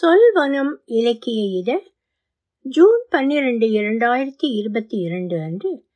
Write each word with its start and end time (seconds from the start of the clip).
சொல்வனம் 0.00 0.76
இலக்கிய 0.84 1.58
இதழ் 1.58 1.92
ஜூன் 2.60 3.06
பன்னிரண்டு 3.08 3.66
இரண்டாயிரத்தி 3.66 4.56
இருபத்தி 4.56 4.96
இரண்டு 4.96 5.40
அன்று 5.40 5.86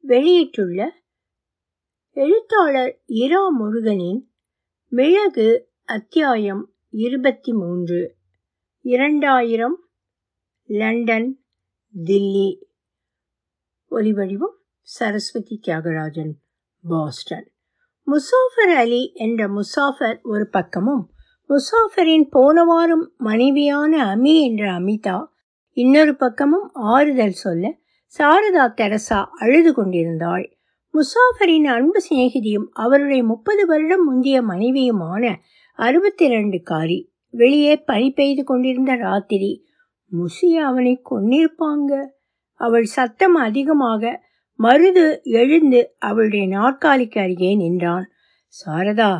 வெளியிட்டுள்ள 0.00 1.02
எழுத்தாளர் 2.10 3.02
இரா 3.04 3.48
முருகனின் 3.48 4.30
மிளகு 4.88 5.72
அத்தியாயம் 5.84 6.74
இருபத்தி 6.88 7.52
மூன்று 7.52 8.16
இரண்டாயிரம் 8.80 9.88
லண்டன் 10.62 11.44
தில்லி. 12.04 12.62
ஒலிவடிவம் 13.90 14.56
சரஸ்வதி 14.80 15.60
தியாகராஜன் 15.66 16.32
பாஸ்டன். 16.82 17.52
முசாஃபர் 18.06 18.74
அலி 18.74 19.12
என்ற 19.14 19.48
முசாஃபர் 19.48 20.22
ஒரு 20.22 20.48
பக்கமும் 20.48 21.10
முசாஃபரின் 21.50 22.24
போன 22.30 22.64
வாரம் 22.64 23.12
மனைவியான 23.16 23.92
அமி 24.14 24.32
என்ற 24.40 24.64
அமிதா 24.70 25.16
இன்னொரு 25.76 26.16
பக்கமும் 26.16 26.70
ஆறுதல் 26.74 27.36
சொல்ல 27.42 27.64
சாரதா 28.18 28.64
தெரசா 28.74 29.18
அழுது 29.38 29.74
கொண்டிருந்தாள். 29.74 30.46
முசாஃபரின் 30.94 31.66
அன்பு 31.66 32.00
சிநேகிதியும் 32.08 32.66
அவருடைய 32.72 33.24
முப்பது 33.24 33.66
வருடம் 33.66 34.04
முந்திய 34.04 34.42
மனைவியுமான 34.42 35.34
அறுபத்தி 35.78 36.28
ரெண்டு 36.28 36.62
காரி 36.62 36.98
வெளியே 37.34 37.76
பனி 37.76 38.10
பெய்து 38.10 38.44
கொண்டிருந்த 38.44 38.94
ராத்திரி 38.96 39.52
முசி 40.12 40.50
அவனை 40.68 41.02
கொன்னிருப்பாங்க? 41.10 41.92
அவள் 42.60 42.84
சத்தம் 42.84 43.34
அதிகமாக 43.34 44.22
மருது 44.58 45.06
எழுந்து 45.22 45.94
அவளுடைய 45.98 46.46
நாற்காலிக்கு 46.48 47.20
அருகே 47.20 47.54
நின்றான். 47.56 48.06
சாரதா 48.54 49.12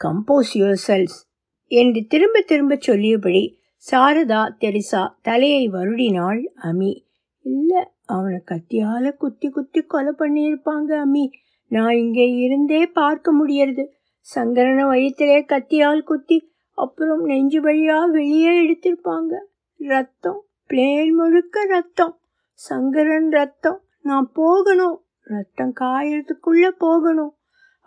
கம்போஸ் 0.00 0.52
யுவர் 0.54 0.82
செல்ஸ் 0.88 1.18
என்று 1.66 2.04
திரும்ப 2.08 2.40
திரும்ப 2.40 2.78
சொல்லியபடி 2.86 3.56
சாரதா 3.90 4.48
தெரிசா 4.60 5.08
தலையை 5.22 5.70
வருடினாள் 5.70 6.42
அமி. 6.62 7.04
இல்லை 7.42 7.82
அவனை 8.06 8.40
கத்தியால 8.46 9.16
குத்தி 9.16 9.48
குத்தி 9.48 9.82
கொலை 9.82 10.12
பண்ணியிருப்பாங்க 10.18 11.04
அம்மி 11.04 11.30
நான் 11.68 11.96
இங்கே 11.96 12.26
இருந்தே 12.26 12.86
பார்க்க 12.86 13.32
முடியறது. 13.32 13.86
சங்கரன 14.20 14.86
வயிற்றிலே 14.86 15.44
கத்தியால் 15.44 16.02
குத்தி 16.02 16.52
அப்புறம் 16.74 17.24
நெஞ்சு 17.24 17.62
வழியா 17.62 18.10
வெளியே 18.10 18.50
எடுத்திருப்பாங்க. 18.64 19.32
ரத்தம் 19.78 20.44
பிளேன் 20.68 21.10
முழுக்க 21.10 21.64
ரத்தம். 21.64 22.18
சங்கரன் 22.52 23.30
ரத்தம் 23.30 23.80
நான் 24.00 24.30
போகணும். 24.34 25.04
ரத்தம் 25.22 25.72
காயறதுக்குள்ள 25.80 26.68
போகணும். 26.68 27.34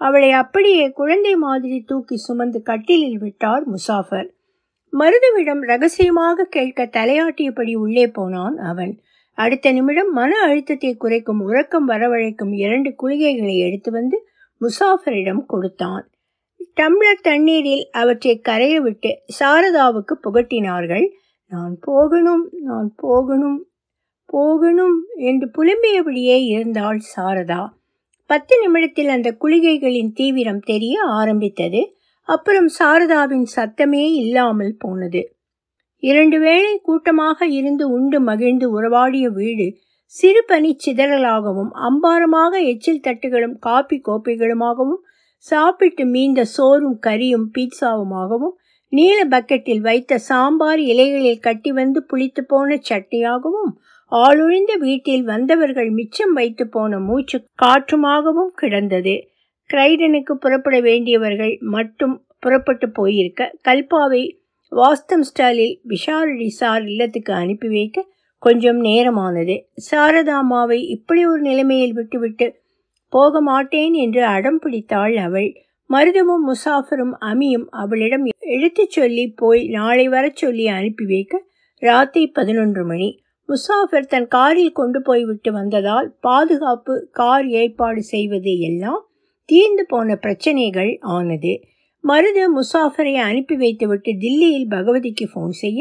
அவளை 0.01 0.31
அப்படியே 0.31 0.91
குழந்தை 0.91 1.35
மாதிரி 1.35 1.77
தூக்கி 1.81 2.17
சுமந்து 2.17 2.61
கட்டிலில் 2.61 3.19
விட்டார் 3.19 3.63
முசாஃபர். 3.69 4.27
மருதுவிடம் 4.93 5.61
ரகசியமாக 5.61 6.43
கேட்க 6.43 6.85
தலையாட்டியபடி 6.85 7.75
உள்ளே 7.75 8.07
போனான் 8.07 8.57
அவன். 8.57 8.93
அடுத்த 9.37 9.71
நிமிடம் 9.71 10.11
மன 10.11 10.31
அழுத்தத்தை 10.41 10.95
குறைக்கும் 10.95 11.41
உறக்கம் 11.41 11.87
வரவழைக்கும் 11.89 12.53
இரண்டு 12.55 12.89
குளிகைகளை 13.03 13.55
எடுத்து 13.57 13.91
வந்து 13.91 14.17
முசாஃபரிடம் 14.61 15.43
கொடுத்தான். 15.45 16.05
டம்ளர் 16.75 17.21
தண்ணீரில் 17.21 17.89
அவற்றை 17.91 18.39
கரைய 18.39 18.81
விட்டு 18.81 19.11
சாரதாவுக்கு 19.39 20.13
புகட்டினார்கள். 20.23 21.07
நான் 21.51 21.77
போகணும் 21.81 22.49
நான் 22.63 22.93
போகணும் 22.95 23.59
போகணும் 24.25 24.97
என்று 25.15 25.47
புலம்பியபடியே 25.57 26.37
இருந்தாள் 26.45 26.99
சாரதா. 27.15 27.61
பத்து 28.29 28.53
நிமிடத்தில் 28.61 29.07
அந்த 29.07 29.29
குளிகைகளின் 29.41 30.11
தீவிரம் 30.13 30.63
தெரிய 30.65 30.95
ஆரம்பித்தது. 31.11 31.81
அப்புறம் 32.27 32.69
சாரதாவின் 32.79 33.47
சத்தமே 33.55 34.05
இல்லாமல் 34.13 34.77
போனது. 34.77 35.21
இரண்டு 36.03 36.37
வேளை 36.39 36.73
கூட்டமாக 36.77 37.45
இருந்து 37.49 37.85
உண்டு 37.89 38.19
மகிழ்ந்து 38.19 38.67
உறவாடிய 38.71 39.27
வீடு 39.29 39.67
சிறு 40.13 40.41
பனி 40.47 40.71
சிதறலாகவும் 40.85 41.71
அம்பாரமாக 41.87 42.53
எச்சில் 42.63 43.05
தட்டுகளும் 43.07 43.55
காப்பி 43.59 43.97
கோப்பைகளுமாகவும் 44.05 45.01
சாப்பிட்டு 45.45 46.03
மீந்த 46.05 46.41
சோறும் 46.45 46.99
கறியும் 46.99 47.47
பீட்சாவுமாகவும் 47.55 48.55
நீல 48.93 49.19
பக்கெட்டில் 49.25 49.79
வைத்த 49.79 50.17
சாம்பார் 50.17 50.81
இலைகளில் 50.83 51.39
கட்டி 51.39 51.71
வந்து 51.71 51.99
புளித்து 52.03 52.41
போன 52.41 52.77
சட்னியாகவும் 52.89 53.71
ஆளொழிந்த 54.11 54.73
வீட்டில் 54.79 55.23
வந்தவர்கள் 55.23 55.89
மிச்சம் 55.89 56.33
வைத்து 56.33 56.67
போன 56.67 56.99
மூச்சு 56.99 57.43
காற்றுமாகவும் 57.61 58.53
கிடந்தது. 58.55 59.29
கிரைடனுக்கு 59.73 60.33
புறப்பட 60.33 60.79
வேண்டியவர்கள் 60.79 61.57
மட்டும் 61.59 62.25
புறப்பட்டு 62.39 62.89
போயிருக்க 62.89 63.55
கல்பாவை 63.67 64.23
வாஸ்தம் 64.69 65.21
ஸ்டாலில் 65.21 65.81
விஷாரடி 65.87 66.47
சார் 66.47 66.85
இல்லத்துக்கு 66.87 67.33
அனுப்பி 67.33 67.67
வைக்க 67.67 68.05
கொஞ்சம் 68.37 68.83
நேரமானது. 68.83 69.55
சாரதாமாவை 69.91 70.79
இப்படி 70.87 71.25
ஒரு 71.25 71.41
நிலைமையில் 71.41 71.93
விட்டுவிட்டு 71.93 72.59
போக 73.09 73.41
மாட்டேன் 73.41 73.93
என்று 73.93 74.23
அடம் 74.23 74.59
பிடித்தாள் 74.59 75.15
அவள். 75.17 75.49
மருதமும் 75.89 76.45
முசாஃபரும் 76.47 77.13
அமியும் 77.21 77.67
அவளிடம் 77.69 78.25
எடுத்துச் 78.39 78.89
சொல்லி 78.89 79.31
போய் 79.35 79.67
நாளை 79.67 80.07
வரச் 80.07 80.35
சொல்லி 80.35 80.67
அனுப்பி 80.67 81.05
வைக்க 81.05 81.43
ராத்திரி 81.81 82.27
பதினொன்று 82.27 82.85
மணி. 82.85 83.09
முசாஃபர் 83.49 84.07
தன் 84.07 84.27
காரில் 84.27 84.71
கொண்டு 84.71 85.01
போய்விட்டு 85.01 85.51
வந்ததால் 85.51 86.07
பாதுகாப்பு 86.19 87.07
கார் 87.11 87.47
ஏற்பாடு 87.47 88.01
செய்வது 88.03 88.53
எல்லாம் 88.59 89.03
தீர்ந்து 89.49 89.85
போன 89.85 90.15
பிரச்சனைகள் 90.15 90.97
ஆனது. 90.99 91.53
மருது 92.03 92.43
முசாஃபரை 92.55 93.13
அனுப்பி 93.13 93.55
வைத்துவிட்டு 93.55 94.11
தில்லியில் 94.19 94.67
பகவதிக்கு 94.69 95.25
ஃபோன் 95.33 95.55
செய்ய 95.61 95.79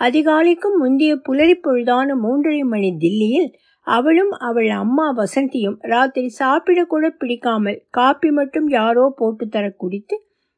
அதிகாலைக்கும் 0.00 0.76
முந்தைய 0.78 1.14
புலரி 1.28 1.56
பொழுதான 1.62 2.16
மூன்றரை 2.22 2.62
மணி 2.64 2.90
தில்லியில் 2.98 3.50
அவளும் 3.86 4.30
அவள் 4.30 4.68
அம்மா 4.68 5.06
வசந்தியும் 5.16 5.76
ராத்திரி 5.80 6.30
சாப்பிடக்கூட 6.38 7.08
பிடிக்காமல் 7.18 7.82
காப்பி 7.90 8.30
மட்டும் 8.30 8.68
யாரோ 8.68 9.12
போட்டு 9.16 9.48
தர 9.48 9.70
குடித்து 9.76 10.16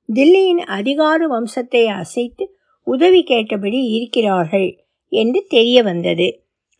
தில்லியின் 0.09 0.62
அதிகார 0.70 1.28
வம்சத்தை 1.28 1.84
அசைத்து 1.94 2.47
உதவி 2.87 3.22
கேட்டபடி 3.22 3.81
இருக்கிறார்கள் 3.88 4.69
என்று 5.12 5.41
தெரிய 5.49 5.82
வந்தது. 5.82 6.28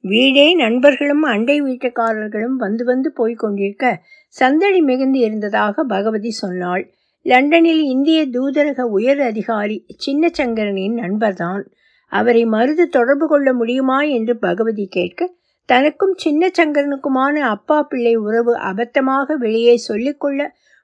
வீடே 0.05 0.55
நண்பர்களும் 0.55 1.23
அண்டை 1.23 1.63
வீட்டுக்காரர்களும் 1.63 2.57
வந்து 2.57 2.85
வந்து 2.85 3.13
போய்க் 3.13 3.39
கொண்டிருக்க 3.39 4.03
சந்தடி 4.29 4.81
மிகுந்து 4.81 5.19
இருந்ததாக 5.19 5.85
பகவதி 5.85 6.31
சொன்னாள். 6.31 6.85
லண்டனில் 7.23 7.83
இந்திய 7.83 8.27
தூதரக 8.27 8.83
உயர் 8.83 9.21
அதிகாரி 9.21 9.87
சின்னச்சங்கரனின் 10.07 10.95
நண்பர்தான். 10.95 11.65
அவரை 12.09 12.45
மருது 12.47 12.85
தொடர்பு 12.89 13.27
கொள்ள 13.29 13.53
முடியுமா 13.53 14.03
என்று 14.03 14.39
பகவதி 14.39 14.87
கேட்க 14.87 15.29
தனக்கும் 15.65 16.15
சின்னச்சங்கரனுக்குமான 16.25 17.35
அப்பா 17.39 17.83
பிள்ளை 17.83 18.17
உறவு 18.17 18.59
அபத்தமாக 18.59 19.37
வெளியே 19.37 19.77
சொல்லிக்கொள்ள 19.77 20.41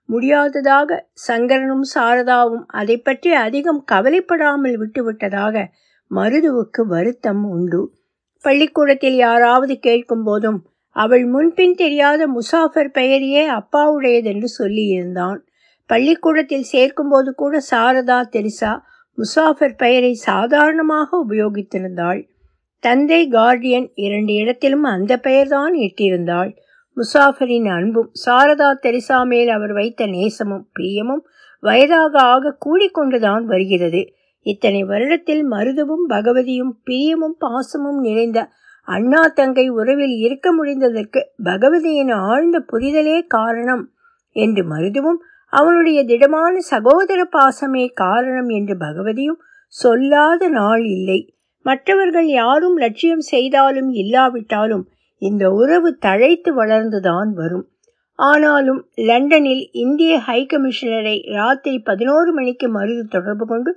முடியாததாக 0.08 0.98
சங்கரனும் 1.12 1.86
சாரதாவும் 1.94 2.64
அதை 2.66 2.96
பற்றி 2.98 3.32
அதிகம் 3.32 3.84
கவலைப்படாமல் 3.84 4.76
விட்டுவிட்டதாக 4.78 5.64
மருதுவுக்கு 6.10 6.82
வருத்தம் 6.86 7.44
உண்டு. 7.44 7.80
பள்ளிக்கூடத்தில் 8.46 9.16
யாராவது 9.16 9.74
கேட்கும் 9.78 10.24
போதும் 10.24 10.58
அவள் 10.96 11.24
முன்பின் 11.26 11.74
தெரியாத 11.74 12.20
முசாஃபர் 12.28 12.90
பெயரையே 12.92 13.42
அப்பாவுடையதென்று 13.50 14.48
சொல்லியிருந்தான். 14.58 15.38
பள்ளிக்கூடத்தில் 15.90 16.70
சேர்க்கும்போது 16.72 17.30
கூட 17.34 17.56
சாரதா 17.70 18.18
தெரிசா 18.36 18.72
முசாஃபர் 19.18 19.76
பெயரை 19.76 20.12
சாதாரணமாக 20.28 21.18
உபயோகித்திருந்தாள். 21.28 22.20
தந்தை 22.82 23.20
கார்டியன் 23.28 23.88
இரண்டு 23.94 24.32
இடத்திலும் 24.32 24.86
அந்த 24.94 25.12
பெயர்தான் 25.18 25.74
இட்டிருந்தாள். 25.76 26.50
முசாஃபரின் 26.96 27.68
அன்பும் 27.76 28.10
சாரதா 28.24 28.70
தெரிசா 28.82 29.18
மேல் 29.26 29.48
அவர் 29.48 29.72
வைத்த 29.72 30.06
நேசமும் 30.06 30.66
பிரியமும் 30.76 31.24
வயதாக 31.62 32.14
ஆக 32.34 32.54
கூடிக்கொண்டுதான் 32.66 33.44
வருகிறது. 33.44 34.02
இத்தனை 34.46 34.80
வருடத்தில் 34.84 35.44
மருதுவும் 35.50 36.04
பகவதியும் 36.08 36.72
பிரியமும் 36.84 37.36
பாசமும் 37.38 38.00
நிறைந்த 38.00 38.38
அண்ணா 38.88 39.22
தங்கை 39.34 39.66
உறவில் 39.70 40.16
இருக்க 40.18 40.46
முடிந்ததற்கு 40.52 41.20
பகவதியின் 41.44 42.12
ஆழ்ந்த 42.26 42.56
புரிதலே 42.72 43.16
காரணம் 43.28 43.84
என்று 44.36 44.62
மருதுவும் 44.64 45.18
அவனுடைய 45.52 45.98
திடமான 46.04 46.54
சகோதர 46.70 47.20
பாசமே 47.32 47.84
காரணம் 47.94 48.48
என்று 48.48 48.74
பகவதியும் 48.76 49.40
சொல்லாத 49.74 50.48
நாள் 50.48 50.84
இல்லை. 50.86 51.20
மற்றவர்கள் 51.66 52.28
யாரும் 52.40 52.76
லட்சியம் 52.76 53.24
செய்தாலும் 53.26 53.90
இல்லாவிட்டாலும் 53.92 54.84
இந்த 55.22 55.44
உறவு 55.52 55.90
தழைத்து 56.06 56.50
வளர்ந்துதான் 56.52 57.30
வரும். 57.32 57.64
ஆனாலும் 58.18 58.80
லண்டனில் 59.08 59.64
இந்திய 59.76 60.12
ஹை 60.18 60.40
கமிஷனரை 60.52 61.16
ராத்திரி 61.32 61.78
பதினோரு 61.80 62.30
மணிக்கு 62.32 62.66
மருது 62.68 63.02
தொடர்பு 63.08 63.46
கொண்டு 63.46 63.70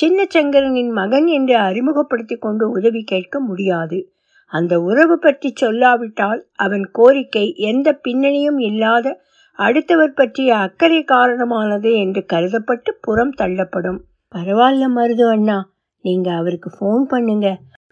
சின்னச்சங்கரனின் 0.00 0.90
மகன் 0.90 1.26
என்று 1.26 1.56
அறிமுகப்படுத்தி 1.56 2.36
கொண்டு 2.36 2.70
உதவி 2.70 3.02
கேட்க 3.02 3.40
முடியாது. 3.40 3.98
அந்த 4.46 4.80
உறவு 4.80 5.18
பற்றி 5.18 5.52
சொல்லாவிட்டால் 5.60 6.40
அவன் 6.54 6.90
கோரிக்கை 6.92 7.54
எந்த 7.54 8.00
பின்னணியும் 8.08 8.58
இல்லாத 8.58 9.22
அடுத்தவர் 9.58 10.12
பற்றிய 10.12 10.56
அக்கறை 10.56 11.04
காரணமானது 11.04 11.94
என்று 11.94 12.24
கருதப்பட்டு 12.32 12.90
புறம் 13.00 13.32
தள்ளப்படும். 13.32 14.00
பரவாயில்ல 14.34 14.84
மருது 14.94 15.24
அண்ணா 15.30 15.58
நீங்கள் 16.00 16.34
அவருக்கு 16.34 16.70
ஃபோன் 16.78 17.02
பண்ணுங்க. 17.02 17.48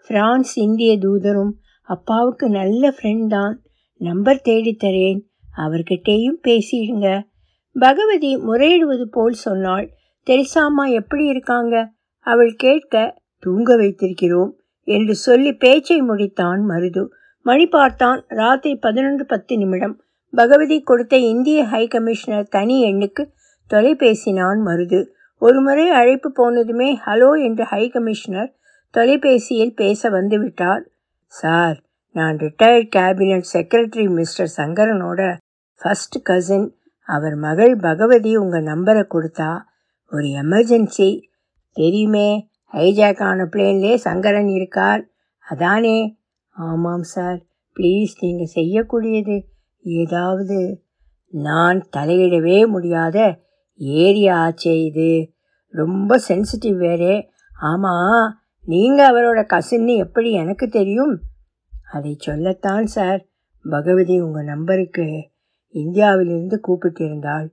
பிரான்ஸ் 0.07 0.57
இந்திய 0.57 0.97
தூதரும் 0.97 1.53
அப்பாவுக்கு 1.81 2.49
நல்ல 2.49 2.89
ஃப்ரெண்ட் 2.89 3.27
தான். 3.27 3.61
நம்பர் 4.01 4.41
தேடித்தரேன் 4.45 5.19
அவர்கிட்டேயும் 5.57 6.39
பேசிடுங்க. 6.47 7.07
பகவதி 7.75 8.37
முறையிடுவது 8.37 9.09
போல் 9.09 9.33
சொன்னாள். 9.47 9.87
தெரிசாமா 10.27 10.83
எப்படி 10.91 11.23
இருக்காங்க? 11.25 11.75
அவள் 12.25 12.53
கேட்க 12.55 12.95
தூங்க 13.43 13.75
வைத்திருக்கிறோம் 13.75 14.51
என்று 14.87 15.13
சொல்லி 15.15 15.51
பேச்சை 15.53 15.99
முடித்தான் 16.01 16.61
மருது. 16.67 17.03
மணி 17.45 17.65
பார்த்தான் 17.67 18.19
ராத்திரி 18.31 18.75
பதினொன்று 18.75 19.25
பத்து 19.25 19.57
நிமிடம். 19.57 19.95
பகவதி 20.33 20.77
கொடுத்த 20.81 21.15
இந்திய 21.17 21.59
ஹை 21.63 21.83
கமிஷனர் 21.87 22.47
தனி 22.47 22.75
எண்ணுக்கு 22.91 23.23
தொலைபேசினான் 23.71 24.59
மருது. 24.67 24.99
ஒருமுறை 25.41 25.85
அழைப்பு 25.89 26.29
போனதுமே 26.39 26.89
ஹலோ 27.05 27.29
என்று 27.43 27.63
ஹை 27.63 27.83
கமிஷனர் 27.87 28.51
தொலைபேசியில் 28.93 29.73
பேச 29.73 30.09
வந்துவிட்டார் 30.09 30.83
சார் 31.33 31.77
நான் 32.15 32.37
ரிட்டையர்ட் 32.37 32.89
கேபினட் 32.95 33.47
செக்ரட்டரி 33.53 34.05
மிஸ்டர் 34.09 34.51
சங்கரனோட 34.57 35.21
ஃபர்ஸ்ட் 35.81 36.17
கசின் 36.23 36.67
அவர் 37.09 37.35
மகள் 37.35 37.75
பகவதி 37.79 38.31
உங்கள் 38.37 38.63
நம்பரை 38.63 39.03
கொடுத்தா 39.07 39.51
ஒரு 40.11 40.23
எமர்ஜென்சி 40.23 41.21
தெரியுமே 41.71 42.49
ஹைஜாக் 42.71 43.21
ஆன 43.23 43.43
பிளேன்லே 43.43 43.95
சங்கரன் 43.95 44.47
இருக்கார். 44.47 45.07
அதானே? 45.49 46.17
ஆமாம் 46.49 47.03
சார் 47.03 47.45
ப்ளீஸ் 47.75 48.07
நீங்கள் 48.19 48.51
செய்யக்கூடியது 48.55 49.41
ஏதாவது. 49.79 50.83
நான் 51.27 51.87
தலையிடவே 51.97 52.67
முடியாத 52.67 53.39
ஏரியா 53.75 54.47
ஆச்சே 54.47 54.85
இது. 54.85 55.33
ரொம்ப 55.67 56.19
சென்சிட்டிவ் 56.27 56.77
வேறே. 56.77 57.29
ஆமாம் 57.61 58.39
நீங்கள் 58.65 59.09
அவரோட 59.09 59.45
கசின்னு 59.47 59.97
எப்படி 59.97 60.31
எனக்கு 60.31 60.67
தெரியும்? 60.67 61.21
அதை 61.93 62.15
சொல்லத்தான் 62.19 62.85
சார் 62.85 63.27
பகவதி 63.69 64.19
உங்கள் 64.19 64.43
நம்பருக்கு 64.43 65.29
இந்தியாவிலிருந்து 65.69 66.61
கூப்பிட்டிருந்தாள். 66.67 67.49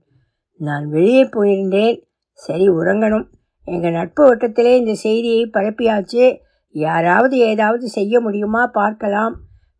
நான் 0.56 0.88
வெளியே 0.88 1.24
போயிருந்தேன். 1.24 2.06
சரி 2.38 2.66
உறங்கணும். 2.68 3.26
எங்கள் 3.68 3.96
நட்பு 3.98 4.22
வட்டத்திலே 4.28 4.72
இந்த 4.76 4.94
செய்தியை 4.94 5.42
பரப்பியாச்சு. 5.52 6.24
யாராவது 6.74 7.36
ஏதாவது 7.50 7.88
செய்ய 7.88 8.20
முடியுமா 8.20 8.62
பார்க்கலாம். 8.78 9.34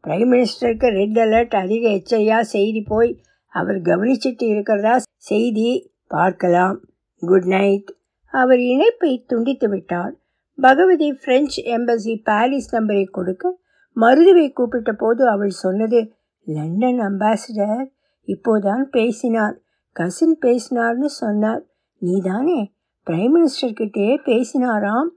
பிரைம் 0.07 0.31
மினிஸ்டருக்கு 0.33 0.89
ரெட் 0.99 1.19
அலர்ட் 1.19 1.55
அதிக 1.57 1.85
எச்சரியாக 1.89 2.49
செய்தி 2.55 2.81
போய் 2.83 3.11
அவர் 3.53 3.79
கவனிச்சிட்டு 3.89 4.47
இருக்கிறதா 4.53 4.95
செய்தி 5.31 5.69
பார்க்கலாம். 6.07 6.77
குட் 7.23 7.49
நைட் 7.55 7.91
அவர் 8.35 8.61
இணைப்பை 8.73 9.13
துண்டித்து 9.27 9.69
விட்டார். 9.69 10.13
பகவதி 10.59 11.09
பிரெஞ்சு 11.25 11.61
எம்பசி 11.77 12.15
பாரிஸ் 12.25 12.71
நம்பரை 12.75 13.05
கொடுக்க 13.11 13.53
மருதுவை 13.97 14.47
கூப்பிட்ட 14.53 14.93
போது 14.93 15.23
அவள் 15.29 15.55
சொன்னது 15.65 16.01
லண்டன் 16.47 17.01
அம்பாசிடர் 17.01 17.87
இப்போதான் 18.29 18.85
பேசினார். 18.97 19.57
கசின் 19.97 20.37
பேசினார்னு 20.41 21.11
சொன்னார். 21.23 21.63
நீதானே? 22.00 22.73
பிரைம் 23.06 23.33
மினிஸ்டர் 23.37 23.73
கிட்டே 23.73 24.17
பேசினாராம். 24.17 25.09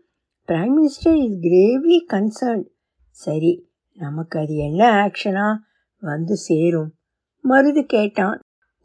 Prime 0.48 0.72
minister 0.78 1.14
is 1.14 1.38
gravely 1.42 1.98
concern 2.14 2.64
சரி 3.10 3.70
நமக்கு 3.94 4.40
அது 4.40 4.56
என்ன 4.56 4.84
ஆக்ஷனா 5.02 5.56
வந்து 6.00 6.36
சேரும். 6.36 6.94
மருது 7.50 7.82
கேட்டான். 7.82 8.40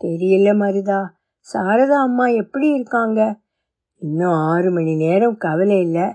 தெரியல 0.05 0.51
மருதா. 0.57 1.09
சாரதா 1.53 1.99
அம்மா 2.03 2.27
எப்படி 2.27 2.69
இருக்காங்க? 2.69 3.41
இன்னும் 3.95 4.33
ஆறு 4.33 4.71
மணி 4.71 4.97
நேரம் 4.97 5.37
கவலை 5.37 5.81
இல்லை. 5.81 6.15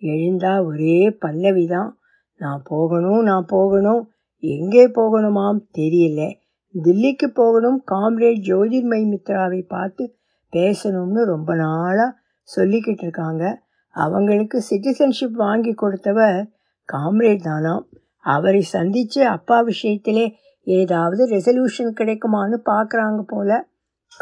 எழுந்தா 0.00 0.64
ஒரே 0.64 1.10
பல்லவி 1.10 1.66
தான் 1.66 1.98
நான் 2.36 2.62
போகணும் 2.64 3.22
நான் 3.22 3.44
போகணும். 3.48 4.10
எங்கே 4.38 4.86
போகணுமாம் 4.86 5.60
தெரியல. 5.78 6.34
தில்லிக்கு 6.82 7.26
போகணும். 7.34 7.84
காம்ரேட் 7.90 8.42
ஜோதிர்மய் 8.46 9.06
மித்ராவை 9.12 9.62
பார்த்து 9.68 10.14
பேசணும்னு 10.52 11.24
ரொம்ப 11.24 11.54
நாளாக 11.54 12.18
சொல்லிக்கிட்டு 12.56 13.02
இருக்காங்க. 13.02 13.62
அவங்களுக்கு 13.88 14.62
சிட்டிசன்ஷிப் 14.70 15.32
வாங்கி 15.32 15.72
கொடுத்தவர் 15.72 16.50
காம்ரேட் 16.92 17.42
தானாம். 17.44 17.84
அவரை 18.18 18.60
சந்தித்து 18.60 19.26
அப்பா 19.26 19.60
விஷயத்திலே 19.60 20.32
ஏதாவது 20.62 21.26
ரெசல்யூஷன் 21.26 21.94
கிடைக்குமான்னு 22.00 22.58
பார்க்குறாங்க 22.70 23.22
போல. 23.26 23.68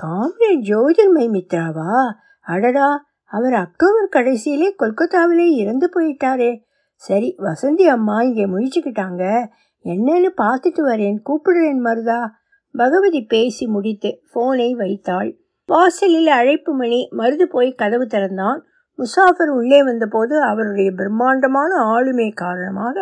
காம்ரேட் 0.03 0.63
ஜோதிர்மை 0.63 1.29
மித்ராவா? 1.29 2.13
அடடா 2.41 3.07
அவர் 3.25 3.55
அக்டோபர் 3.55 4.09
கடைசியிலே 4.13 4.75
கொல்கத்தாவிலே 4.79 5.51
இறந்து 5.51 5.91
போயிட்டாரே. 5.95 6.63
சரி 6.95 7.35
வசந்தி 7.39 7.83
அம்மா 7.83 8.23
இங்கே 8.23 8.47
முழிச்சுக்கிட்டாங்க. 8.47 9.49
என்னன்னு 9.85 10.29
பார்த்துட்டு 10.37 10.81
வரேன் 10.81 11.19
கூப்பிடுறேன் 11.27 11.81
மருதா. 11.85 12.27
பகவதி 12.73 13.25
பேசி 13.25 13.67
முடித்து 13.67 14.21
ஃபோனை 14.35 14.73
வைத்தாள். 14.73 15.37
வாசலில் 15.69 16.31
அழைப்பு 16.31 16.73
மணி 16.75 16.99
மருது 17.17 17.45
போய் 17.45 17.71
கதவு 17.73 18.05
திறந்தான். 18.07 18.61
முசாஃபர் 18.99 19.51
உள்ளே 19.51 19.81
வந்தபோது 19.83 20.35
அவருடைய 20.43 20.91
பிரம்மாண்டமான 20.91 21.71
ஆளுமை 21.95 22.29
காரணமாக 22.35 22.97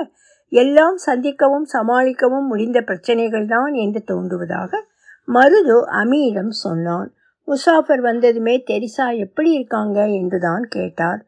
எல்லாம் 0.53 0.99
சந்திக்கவும் 1.07 1.67
சமாளிக்கவும் 1.73 2.47
முடிந்த 2.47 2.79
பிரச்சனைகள் 2.81 3.47
தான் 3.47 3.73
என்று 3.75 4.01
தோன்றுவதாக 4.05 4.83
மருது 5.29 5.77
அமியிடம் 6.01 6.53
சொன்னான். 6.65 7.09
முசாஃபர் 7.49 8.01
வந்ததுமே 8.01 8.55
தெரிசா 8.67 9.07
எப்படி 9.17 9.51
இருக்காங்க 9.53 9.99
என்று 10.11 10.39
தான் 10.39 10.65
கேட்டார். 10.69 11.21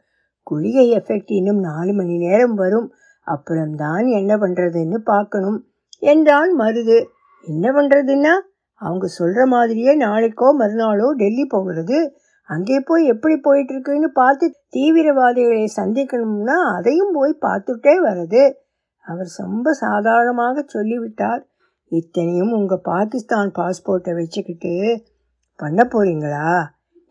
குளிகை 0.47 0.87
எஃபெக்ட் 0.99 1.33
இன்னும் 1.39 1.61
நாலு 1.61 1.93
மணி 1.93 2.15
நேரம் 2.17 2.55
வரும். 2.55 2.89
அப்புறம்தான் 3.27 4.07
என்ன 4.19 4.33
பண்ணுறதுன்னு 4.37 4.99
பார்க்கணும் 5.05 5.59
என்றான் 6.03 6.53
மருது. 6.61 6.99
என்ன 7.45 7.67
பண்ணுறதுன்னா 7.73 8.35
அவங்க 8.81 9.07
சொல்கிற 9.07 9.43
மாதிரியே 9.47 9.93
நாளைக்கோ 9.97 10.49
மறுநாளோ 10.61 11.09
டெல்லி 11.17 11.45
போகிறது. 11.47 11.99
அங்கே 12.49 12.77
போய் 12.81 13.05
எப்படி 13.05 13.35
போயிட்டுருக்குன்னு 13.45 14.09
பார்த்து 14.13 14.47
தீவிரவாதிகளை 14.77 15.67
சந்திக்கணும்னா 15.77 16.57
அதையும் 16.77 17.13
போய் 17.13 17.43
பார்த்துட்டே 17.47 17.95
வருது 18.05 18.43
அவர் 19.07 19.31
ரொம்ப 19.37 19.73
சாதாரணமாக 19.73 20.65
சொல்லிவிட்டார். 20.67 21.43
இத்தனையும் 21.93 22.53
உங்கள் 22.53 22.83
பாகிஸ்தான் 22.83 23.51
பாஸ்போர்ட்டை 23.55 24.15
வச்சுக்கிட்டு 24.15 24.73
பண்ண 25.61 25.83
போறீங்களா? 25.93 26.51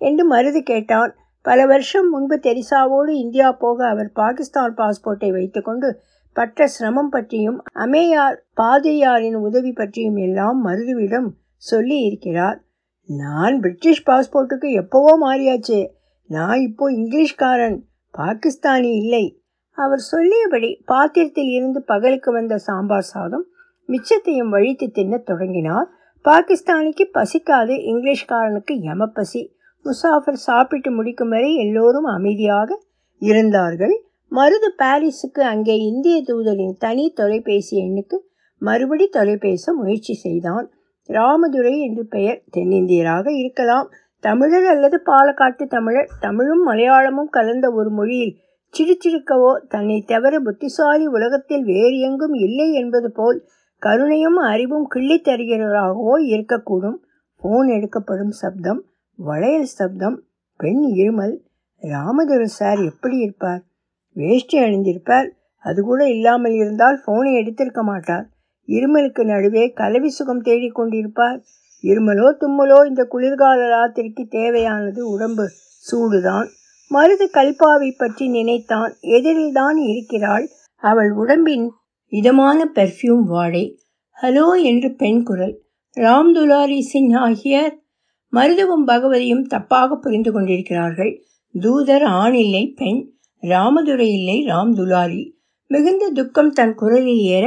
என்று 0.02 0.24
மருது 0.32 0.60
கேட்டான். 0.64 1.12
பல 1.46 1.60
வருஷம் 1.66 2.08
முன்பு 2.10 2.36
தெரிசாவோடு 2.38 3.12
இந்தியா 3.16 3.48
போக 3.52 3.80
அவர் 3.88 4.10
பாகிஸ்தான் 4.12 4.74
பாஸ்போர்ட்டை 4.74 5.30
வைத்துக்கொண்டு 5.32 5.90
பட்ட 6.36 6.68
சிரமம் 6.68 7.10
பற்றியும் 7.10 7.60
அமேயார் 7.74 8.38
பாதிரியாரின் 8.62 9.38
உதவி 9.40 9.72
பற்றியும் 9.72 10.18
எல்லாம் 10.18 10.60
மருதுவிடம் 10.68 11.30
சொல்லி 11.58 11.98
இருக்கிறார் 12.00 12.58
நான் 13.10 13.60
பிரிட்டிஷ் 13.60 14.06
பாஸ்போர்ட்டுக்கு 14.08 14.70
எப்போவோ 14.82 15.12
மாறியாச்சு. 15.26 15.80
நான் 16.30 16.60
இப்போ 16.60 16.86
இங்கிலீஷ்காரன் 16.92 17.78
பாகிஸ்தானி 18.14 18.92
இல்லை. 18.96 19.26
அவர் 19.72 20.02
சொல்லியபடி 20.12 20.82
பாத்திரத்தில் 20.86 21.52
இருந்து 21.52 21.84
பகலுக்கு 21.84 22.32
வந்த 22.32 22.58
சாம்பார் 22.58 23.10
சாதம் 23.14 23.46
மிச்சத்தையும் 23.90 24.50
வழித்து 24.50 24.88
தின்னத் 24.88 25.24
தொடங்கினார். 25.24 25.88
பாகிஸ்தானிக்கு 26.26 27.06
பசிக்காது 27.14 27.76
இங்கிலீஷ்காரனுக்கு 27.92 28.74
யமப்பசி 28.88 29.42
முசாஃபர் 29.86 30.40
சாப்பிட்டு 30.48 30.92
முடிக்கும் 30.92 31.30
வரை 31.30 31.56
எல்லோரும் 31.56 32.04
அமைதியாக 32.04 32.70
இருந்தார்கள். 33.22 33.96
மருது 34.32 34.70
பாரிஸுக்கு 34.78 35.42
அங்கே 35.54 35.76
இந்திய 35.78 36.22
தூதரின் 36.22 36.76
தனி 36.78 37.06
தொலைபேசி 37.16 37.76
எண்ணுக்கு 37.84 38.18
மறுபடி 38.62 39.10
தொலைபேச 39.14 39.74
முயற்சி 39.74 40.14
செய்தான். 40.14 40.72
ராமதுரை 41.08 41.80
என்று 41.80 42.06
பெயர் 42.06 42.44
தென்னிந்தியராக 42.58 43.28
இருக்கலாம். 43.28 43.88
தமிழர் 44.20 44.66
அல்லது 44.66 45.02
பாலக்காட்டு 45.06 45.68
தமிழர் 45.68 46.12
தமிழும் 46.20 46.68
மலையாளமும் 46.68 47.30
கலந்த 47.30 47.72
ஒரு 47.72 47.90
மொழியில் 47.90 48.38
சிரிச்சிருக்கவோ 48.74 49.52
தன்னை 49.68 50.02
தவிர 50.02 50.40
புத்திசாலி 50.40 51.06
உலகத்தில் 51.08 51.64
வேறு 51.64 52.00
எங்கும் 52.00 52.34
இல்லை 52.34 52.74
என்பது 52.74 53.12
போல் 53.12 53.48
கருணையும் 53.82 54.36
அறிவும் 54.36 54.88
கிள்ளி 54.88 55.22
தருகிறவராகவோ 55.24 56.16
இருக்கக்கூடும். 56.28 56.98
போன் 57.36 57.68
எடுக்கப்படும் 57.68 58.32
சப்தம் 58.32 58.86
வளையல் 59.16 59.72
சப்தம் 59.78 60.24
பெண் 60.58 60.84
இருமல். 60.96 61.36
ராமதுரை 61.84 62.46
சார் 62.46 62.80
எப்படி 62.84 63.18
இருப்பார்? 63.18 63.62
வேஷ்டி 64.16 64.58
அணிந்திருப்பார். 64.60 65.28
அது 65.58 65.84
கூட 65.84 66.10
இல்லாமல் 66.10 66.54
இருந்தால் 66.54 67.02
போனை 67.06 67.32
எடுத்திருக்க 67.36 67.82
மாட்டார். 67.82 68.26
இருமலுக்கு 68.68 69.24
நடுவே 69.24 69.72
கலவி 69.72 70.10
சுகம் 70.10 70.44
தேடிக்கொண்டிருப்பார் 70.44 71.40
இருமலோ 71.84 72.28
தும்மலோ 72.40 72.88
இந்த 72.88 73.04
குளிர்கால 73.04 73.60
ராத்திரிக்கு 73.68 74.28
தேவையானது 74.30 75.10
உடம்பு 75.10 75.50
சூடுதான். 75.92 76.48
மருது 76.92 77.26
கல்பாவை 77.34 77.94
பற்றி 77.98 78.28
நினைத்தான். 78.28 78.94
எதிரில்தான் 79.02 79.78
இருக்கிறாள். 79.78 80.50
அவள் 80.76 81.12
உடம்பின் 81.12 81.72
இதமான 82.08 82.72
பெர்ஃப்யூம் 82.76 83.24
வாடை. 83.26 83.80
ஹலோ 84.22 84.64
என்று 84.64 84.94
பெண் 84.94 85.24
குரல். 85.24 85.62
ராம் 85.98 86.32
துலாரி 86.34 86.80
ஆகியர் 87.12 87.76
மருதுவும் 88.34 88.86
பகவதியும் 88.86 89.48
தப்பாக 89.48 89.96
புரிந்து 89.96 90.32
கொண்டிருக்கிறார்கள். 90.32 91.24
தூதர் 91.56 92.04
ஆண் 92.04 92.34
இல்லை 92.34 92.74
பெண். 92.76 93.14
ராமதுரை 93.44 94.12
இல்லை 94.12 94.44
ராம் 94.48 94.74
துலாரி. 94.74 95.36
மிகுந்த 95.68 96.10
துக்கம் 96.10 96.52
தன் 96.52 96.76
குரலில் 96.76 97.24
ஏற 97.30 97.46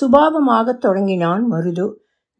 சுபாவமாகத் 0.00 0.80
தொடங்கினான் 0.80 1.50
மருது. 1.50 1.92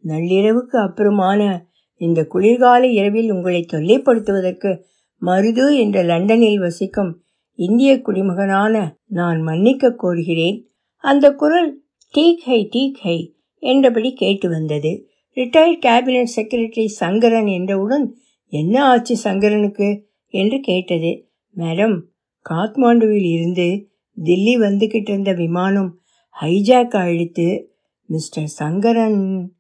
நள்ளிரவுக்கு 0.05 0.77
அப்புறமான 0.77 1.63
இந்த 1.97 2.25
குளிர்கால 2.25 2.87
இரவில் 2.87 3.31
உங்களை 3.31 3.67
தொல்லைப்படுத்துவதற்கு 3.73 4.81
மருது 5.21 5.77
என்ற 5.77 6.03
லண்டனில் 6.03 6.59
வசிக்கும் 6.59 7.23
இந்திய 7.55 8.01
குடிமகனான 8.01 8.97
நான் 9.07 9.41
மன்னிக்க 9.41 9.97
கோருகிறேன். 10.03 10.65
அந்த 10.97 11.35
குரல் 11.35 11.83
டீக் 12.15 12.37
ஹை 12.37 12.69
டீக் 12.73 12.99
ஹை 12.99 13.37
என்றபடி 13.59 14.13
கேட்டு 14.13 14.49
வந்தது. 14.49 15.09
ரிட்டையர்ட் 15.35 15.85
கேபினட் 15.87 16.27
செக்ரட்டரி 16.37 16.85
சங்கரன் 16.85 17.47
என்றவுடன் 17.47 18.17
என்ன 18.47 18.85
ஆச்சு 18.85 19.31
சங்கரனுக்கு? 19.31 20.03
என்று 20.27 20.61
கேட்டது. 20.61 21.29
மேடம் 21.57 22.01
காத்மாண்டுவில் 22.51 23.31
இருந்து 23.31 23.89
தில்லி 24.25 24.55
வந்துக்கிட்டு 24.59 25.11
இருந்த 25.11 25.33
விமானம் 25.33 26.00
ஹைஜாக் 26.41 26.97
அழித்து 26.97 27.71
மிஸ்டர் 28.05 28.47
சங்கரன் 28.47 29.53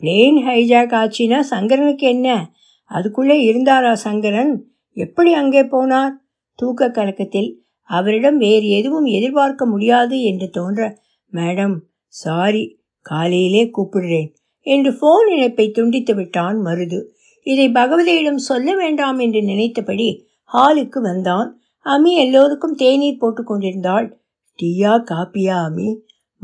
பிளேன் 0.00 0.38
ஹைஜாக் 0.46 0.92
ஆச்சுன்னா 0.92 1.40
சங்கரனுக்கு 1.50 2.06
என்ன? 2.08 2.50
அதுக்குள்ளே 2.84 3.52
இருந்தாரா 3.52 3.92
சங்கரன்? 3.92 4.66
எப்படி 4.92 5.32
அங்கே 5.32 5.62
போனார்? 5.62 6.10
தூக்க 6.54 6.90
கலக்கத்தில் 6.90 7.64
அவரிடம் 7.82 8.36
வேறு 8.36 8.68
எதுவும் 8.68 9.04
எதிர்பார்க்க 9.04 9.66
முடியாது 9.66 10.22
என்று 10.22 10.50
தோன்ற 10.50 10.98
மேடம் 11.32 11.76
சாரி 12.06 12.80
காலையிலே 13.00 13.70
கூப்பிடுறேன் 13.78 14.32
என்று 14.60 14.90
ஃபோன் 14.90 15.32
இணைப்பை 15.32 15.70
துண்டித்து 15.70 16.14
விட்டான் 16.14 16.58
மருது. 16.58 17.04
இதை 17.42 17.68
பகவதியிடம் 17.68 18.34
சொல்ல 18.34 18.76
வேண்டாம் 18.76 19.18
என்று 19.18 19.42
நினைத்தபடி 19.42 20.26
ஹாலுக்கு 20.52 20.98
வந்தான். 21.00 21.60
அமி 21.84 22.12
எல்லோருக்கும் 22.14 22.74
தேநீர் 22.74 23.18
போட்டு 23.18 23.44
கொண்டிருந்தாள். 23.44 24.18
டீயா 24.62 24.92
காப்பியா 25.10 25.56
அமி 25.68 25.88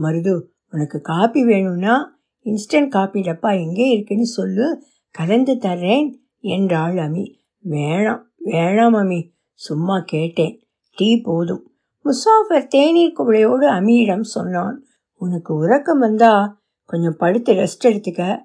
மருது 0.01 0.43
உனக்கு 0.71 1.01
காப்பி 1.01 1.45
வேணும்னா 1.45 2.19
இன்ஸ்டன்ட் 2.45 2.89
காப்பி 2.89 3.21
டப்பா 3.21 3.61
எங்கே 3.61 3.91
இருக்குன்னு 3.91 4.27
சொல்லு 4.27 4.83
கலந்து 5.11 5.55
தர்றேன் 5.55 6.15
என்றாள் 6.41 6.95
அமி. 6.95 7.35
வேணாம் 7.65 8.23
வேணாம் 8.45 8.97
அமி 8.97 9.29
சும்மா 9.53 10.03
கேட்டேன். 10.07 10.61
டீ 10.97 11.21
போதும். 11.21 11.71
முசாஃபர் 12.05 12.67
தேநீர் 12.67 13.13
குவளையோடு 13.19 13.67
அமியிடம் 13.69 14.21
சொன்னான். 14.21 14.85
உனக்கு 15.15 15.55
உறக்கம் 15.55 15.99
வந்தா 15.99 16.63
கொஞ்சம் 16.85 17.17
படுத்து 17.19 17.53
ரெஸ்ட் 17.53 17.85
எடுத்துக்க. 17.85 18.39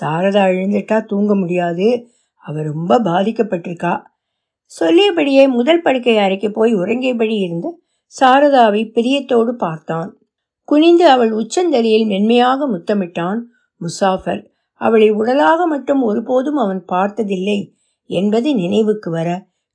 சாரதா 0.00 0.44
எழுந்துட்டா 0.52 1.04
தூங்க 1.04 1.34
முடியாது. 1.34 2.06
அவ 2.36 2.62
ரொம்ப 2.62 2.98
பாதிக்கப்பட்டிருக்கா. 2.98 4.02
சொல்லியபடியே 4.80 5.48
முதல் 5.48 5.82
படுக்கை 5.82 6.18
அறைக்கு 6.18 6.50
போய் 6.50 6.74
உறங்கியபடி 6.74 7.38
இருந்து 7.38 7.82
சாரதாவை 8.20 8.90
பிரியத்தோடு 8.92 9.52
பார்த்தான். 9.52 10.21
குனிந்து 10.68 11.04
அவள் 11.10 11.32
உச்சந்தலையில் 11.32 12.06
மென்மையாக 12.06 12.66
முத்தமிட்டான். 12.66 13.40
முசாஃபர் 13.80 14.42
அவளை 14.80 15.08
உடலாக 15.10 15.66
மட்டும் 15.66 16.02
ஒருபோதும் 16.02 16.56
அவன் 16.56 16.84
பார்த்ததில்லை 16.84 17.58
என்பது 18.10 18.54
நினைவுக்கு 18.54 19.10
வர 19.10 19.28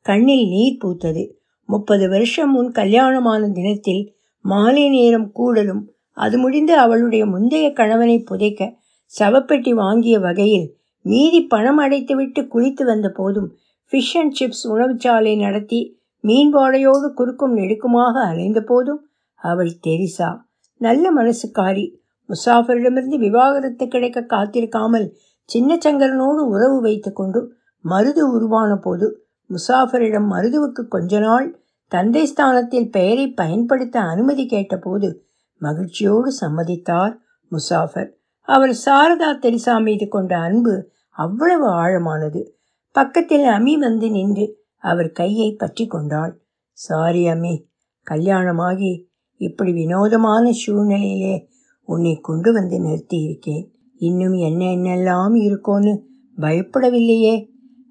கண்ணில் 0.06 0.46
நீர் 0.48 0.79
பூத்தது. 0.84 1.24
முப்பது 1.70 2.10
வருஷம் 2.10 2.51
முன் 2.51 2.72
கல்யாணமான 2.72 3.48
தினத்தில் 3.48 4.03
மாலை 4.46 4.89
நேரம் 4.89 5.32
கூடலும் 5.32 5.84
அது 6.17 6.38
முடிந்து 6.38 6.74
அவளுடைய 6.77 7.25
முந்தைய 7.25 7.74
கணவனை 7.74 8.17
புதைக்க 8.20 8.70
சவப்பெட்டி 9.13 9.72
வாங்கிய 9.74 10.20
வகையில் 10.20 10.67
மீதி 11.06 11.41
பணம் 11.44 11.77
அடைத்துவிட்டு 11.77 12.41
குளித்து 12.48 12.84
வந்த 12.86 13.08
போதும் 13.10 13.50
ஃபிஷ் 13.91 14.15
அண்ட் 14.17 14.36
சிப்ஸ் 14.39 14.63
உணவுச்சாலை 14.67 15.34
நடத்தி 15.36 15.79
மீன்பாடையோடு 16.24 17.08
குறுக்கும் 17.13 17.56
நெடுக்குமாக 17.58 18.15
அலைந்த 18.27 18.62
போதும் 18.62 19.01
அவள் 19.41 19.74
தெரிசா 19.88 20.29
நல்ல 20.77 21.13
மனசுக்காரி. 21.13 21.96
முசாஃபரிடமிருந்து 22.29 23.17
விவாகரத்து 23.17 23.88
கிடைக்க 23.88 24.22
காத்திருக்காமல் 24.22 25.12
சின்ன 25.43 25.75
சங்கரனோடு 25.75 26.41
உறவு 26.48 26.81
வைத்துக்கொண்டு 26.81 27.51
மருது 27.86 28.19
உருவான 28.19 28.75
போது 28.75 29.27
முசாஃபரிடம் 29.50 30.27
மருதுவுக்கு 30.31 30.88
கொஞ்ச 30.88 31.19
நாள் 31.19 31.60
தந்தை 31.88 32.25
ஸ்தானத்தில் 32.25 32.91
பெயரை 32.91 33.31
பயன்படுத்த 33.31 34.00
அனுமதி 34.00 34.46
கேட்டபோது 34.46 35.25
மகிழ்ச்சியோடு 35.57 36.34
சம்மதித்தார் 36.41 37.17
முசாஃபர். 37.51 38.10
அவர் 38.41 38.69
சாரதா 38.69 39.29
தெரிசா 39.39 39.81
மீது 39.81 40.07
கொண்ட 40.07 40.38
அன்பு 40.38 40.91
அவ்வளவு 41.10 41.67
ஆழமானது. 41.69 42.48
பக்கத்தில் 42.91 43.41
அமி 43.41 43.74
வந்து 43.74 44.10
நின்று 44.10 44.65
அவர் 44.77 45.12
கையை 45.12 45.53
பற்றி 45.53 45.88
கொண்டாள். 45.88 46.41
சாரி 46.72 47.27
அமி 47.27 47.65
கல்யாணமாகி 48.03 49.06
இப்படி 49.38 49.72
வினோதமான 49.72 50.51
சூழ்நிலையிலே 50.65 51.36
உன்னை 51.88 52.13
கொண்டு 52.22 52.53
வந்து 52.53 52.79
நிறுத்தி 52.79 53.17
இருக்கேன் 53.17 53.65
இன்னும் 54.00 54.34
என்ன 54.34 54.63
என்னெல்லாம் 54.65 55.36
இருக்கோன்னு 55.48 55.94
பயப்படவில்லையே. 56.38 57.36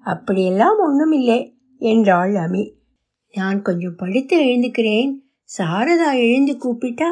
அப்படியெல்லாம் 0.03 0.77
ஒன்றும் 0.79 1.11
இல்லை 1.11 1.39
என்றாள் 1.81 2.33
அமி. 2.33 2.63
நான் 3.33 3.61
கொஞ்சம் 3.61 3.97
படித்து 3.97 4.35
எழுந்துக்கிறேன். 4.43 5.11
சாரதா 5.49 6.09
எழுந்து 6.13 6.53
கூப்பிட்டா 6.63 7.09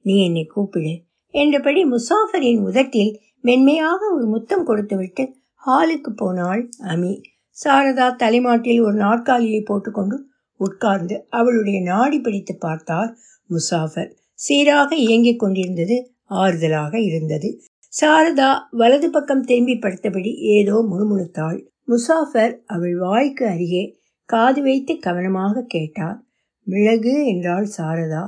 நீ 0.00 0.24
என்னை 0.24 0.44
கூப்பிடு 0.44 0.92
என்றபடி 1.34 1.82
முசாஃபரின் 1.84 2.62
உதட்டில் 2.62 3.12
மென்மையாக 3.40 4.00
ஒரு 4.14 4.26
முத்தம் 4.26 4.64
கொடுத்துவிட்டு 4.64 5.24
ஹாலுக்கு 5.66 6.10
போனாள் 6.16 6.68
அமி. 6.82 7.12
சாரதா 7.56 8.06
தலைமாட்டில் 8.16 8.82
ஒரு 8.82 8.96
நாற்காலியை 8.96 9.60
போட்டுக்கொண்டு 9.60 10.16
உட்கார்ந்து 10.60 11.26
அவளுடைய 11.30 11.82
நாடி 11.82 12.20
பிடித்து 12.20 12.56
பார்த்தார். 12.58 13.10
முசாஃபர். 13.54 14.10
சீராக 14.34 14.96
இயங்கிக் 14.96 15.38
கொண்டிருந்தது 15.38 15.96
ஆறுதலாக 16.30 16.94
இருந்தது. 17.00 17.48
சாரதா 17.92 18.50
வலது 18.70 19.10
பக்கம் 19.10 19.44
திரும்பி 19.44 19.74
படுத்தபடி 19.74 20.30
ஏதோ 20.34 20.76
முணுமுணுத்தாள். 20.90 21.58
முசாஃபர் 21.88 22.54
அவள் 22.66 22.94
வாய்க்கு 22.96 23.46
அருகே 23.46 23.84
காது 24.28 24.62
வைத்து 24.62 24.98
கவனமாக 24.98 25.64
கேட்டார். 25.68 26.18
மிளகு 26.66 27.26
என்றாள் 27.26 27.68
சாரதா. 27.76 28.24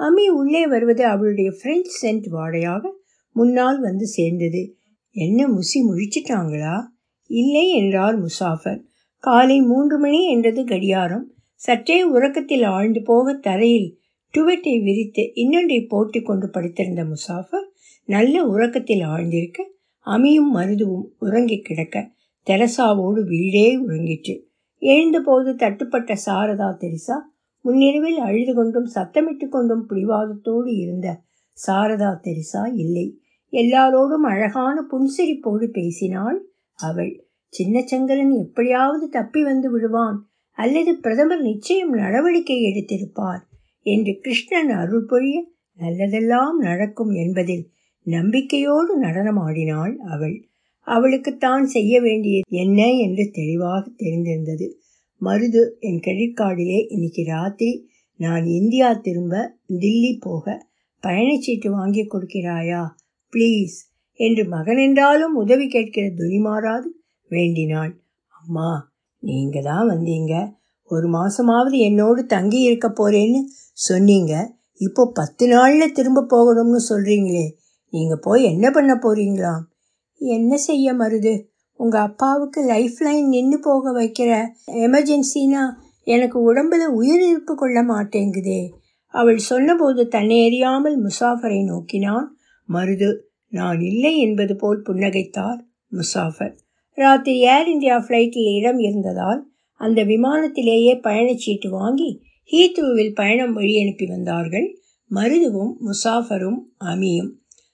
அம்மி 0.00 0.26
உள்ளே 0.28 0.66
வருவது 0.66 1.04
அவளுடைய 1.04 1.50
பிரெஞ்சு 1.62 1.92
சென்ட் 2.02 2.26
வாடையாக 2.30 2.82
முன்னால் 3.36 3.80
வந்து 3.80 4.06
சேர்ந்தது. 4.06 4.62
என்ன 5.16 5.48
முசி 5.48 5.78
முழிச்சிட்டாங்களா? 5.88 6.76
இல்லை 7.30 7.70
என்றார் 7.70 8.16
முசாஃபர். 8.24 8.80
காலை 9.24 9.58
மூன்று 9.60 9.98
மணி 9.98 10.20
என்றது 10.30 10.62
கடியாரம் 10.64 11.24
சற்றே 11.60 11.98
உறக்கத்தில் 12.04 12.64
ஆழ்ந்து 12.66 13.02
போக 13.02 13.32
தரையில் 13.32 13.88
டுவெட்டை 14.36 14.82
விரித்து 14.82 15.32
இன்னொன்றை 15.34 15.86
போட்டி 15.86 16.20
கொண்டு 16.20 16.48
படுத்திருந்த 16.48 17.02
முசாஃபர் 17.04 17.66
நல்ல 18.04 18.44
உறக்கத்தில் 18.44 19.00
ஆழ்ந்திருக்க 19.00 19.74
அமியும் 20.06 20.50
மருதுவும் 20.54 21.06
உறங்கி 21.18 21.58
கிடக்க 21.58 22.14
தெரசாவோடு 22.46 23.20
வீடே 23.24 23.76
உறங்கிற்று. 23.76 24.34
எழுந்தபோது 24.78 25.52
தட்டுப்பட்ட 25.52 26.16
சாரதா 26.26 26.68
தெரிசா 26.80 27.16
முன்னிரவில் 27.60 28.18
அழுது 28.18 28.54
கொண்டும் 28.54 28.88
சத்தமிட்டு 28.94 29.48
கொண்டும் 29.48 29.88
பிடிவாதத்தோடு 29.88 30.66
இருந்த 30.66 31.22
சாரதா 31.66 32.20
தெரிசா 32.22 32.62
இல்லை. 32.74 33.20
எல்லாரோடும் 33.52 34.26
அழகான 34.26 34.86
புன்சிரிப்போடு 34.90 35.66
பேசினாள் 35.66 36.38
அவள். 36.78 37.12
சின்னச்சங்கரன் 37.58 38.32
எப்படியாவது 38.38 39.08
தப்பி 39.08 39.42
வந்து 39.42 39.70
விடுவான் 39.70 40.28
அல்லது 40.50 40.94
பிரதமர் 40.96 41.40
நிச்சயம் 41.40 41.90
நடவடிக்கை 41.90 42.58
எடுத்திருப்பார் 42.62 43.42
என்று 43.86 44.12
கிருஷ்ணன் 44.20 44.70
அருள் 44.72 45.06
பொழிய 45.06 45.36
நல்லதெல்லாம் 45.78 46.58
நடக்கும் 46.58 47.12
என்பதில் 47.14 47.64
நம்பிக்கையோடு 48.06 48.92
நடனமாடினாள் 49.00 49.94
அவள். 50.06 50.36
அவளுக்கு 50.86 51.30
தான் 51.36 51.66
செய்ய 51.66 51.94
வேண்டியது 52.00 52.56
என்ன 52.56 52.80
என்று 52.96 53.24
தெளிவாக 53.30 53.82
தெரிந்திருந்தது. 53.96 54.66
மருது 55.20 55.62
என் 55.80 56.00
கிரெடிட் 56.00 56.38
கார்டிலே 56.38 56.78
இன்னைக்கு 56.88 57.22
ராத்திரி 57.24 57.72
நான் 58.20 58.44
இந்தியா 58.58 58.88
திரும்ப 58.98 59.34
தில்லி 59.72 60.12
போக 60.20 60.44
பயணச்சீட்டு 61.02 61.68
வாங்கி 61.70 62.02
கொடுக்கிறாயா? 62.04 62.82
ப்ளீஸ் 63.32 63.76
என்று 64.20 64.42
மகனென்றாலும் 64.48 65.34
உதவி 65.34 65.66
கேட்கிற 65.68 66.04
துணி 66.10 66.38
மாறாது 66.38 66.88
வேண்டினாள். 67.30 67.92
அம்மா 68.34 68.68
நீங்க 69.22 69.60
தான் 69.60 69.88
வந்தீங்க. 69.88 70.34
ஒரு 70.88 71.06
மாசமாவது 71.10 71.76
என்னோடு 71.78 72.26
தங்கி 72.26 72.60
இருக்க 72.60 72.88
போறேன்னு 72.88 73.40
சொன்னீங்க. 73.72 74.32
இப்போ 74.80 75.10
பத்து 75.14 75.48
நாளில் 75.48 75.92
திரும்ப 75.92 76.26
போகணும்னு 76.34 76.80
சொல்றீங்களே 76.88 77.46
நீங்கள் 77.92 78.22
போய் 78.22 78.42
என்ன 78.42 78.70
பண்ண 78.70 78.94
போறீங்களாம் 78.94 79.64
என்ன 80.20 80.56
செய்ய 80.56 80.94
மருது? 80.94 81.34
உங்கள் 81.80 82.00
அப்பாவுக்கு 82.00 82.64
லைஃப் 82.64 82.98
லைன் 82.98 83.28
நின்று 83.28 83.58
போக 83.60 83.92
வைக்கிற 83.92 84.30
எமர்ஜென்சினா 84.66 85.62
எனக்கு 86.02 86.54
உடம்புல 86.54 86.82
உயிர் 86.84 87.24
இருப்பு 87.28 87.54
கொள்ள 87.54 87.82
மாட்டேங்குதே. 87.82 88.60
அவள் 89.14 89.38
சொன்னபோது 89.38 90.08
தன்னை 90.08 90.46
அறியாமல் 90.46 90.96
முசாஃபரை 91.04 91.64
நோக்கினான். 91.64 92.26
மருது 92.68 93.10
நான் 93.52 93.80
இல்லை 93.80 94.18
என்பது 94.18 94.56
போல் 94.56 94.80
புன்னகைத்தார் 94.82 95.58
முசாஃபர். 95.92 96.54
ராத்திரி 96.98 97.38
ஏர் 97.38 97.68
இந்தியா 97.68 97.96
ஃப்ளைட்டில் 97.98 98.48
இடம் 98.54 98.78
இருந்ததால் 98.78 99.40
அந்த 99.80 100.04
விமானத்திலேயே 100.04 100.94
பயணச்சீட்டு 101.02 101.68
வாங்கி 101.68 102.10
ஹீத்ரூவில் 102.50 103.14
பயணம் 103.14 103.52
வழி 103.52 103.80
அனுப்பி 103.80 104.06
வந்தார்கள். 104.06 104.66
மருதுவும் 105.10 105.72
முசாஃபரும் 105.80 106.60
அமியும். 106.84 107.30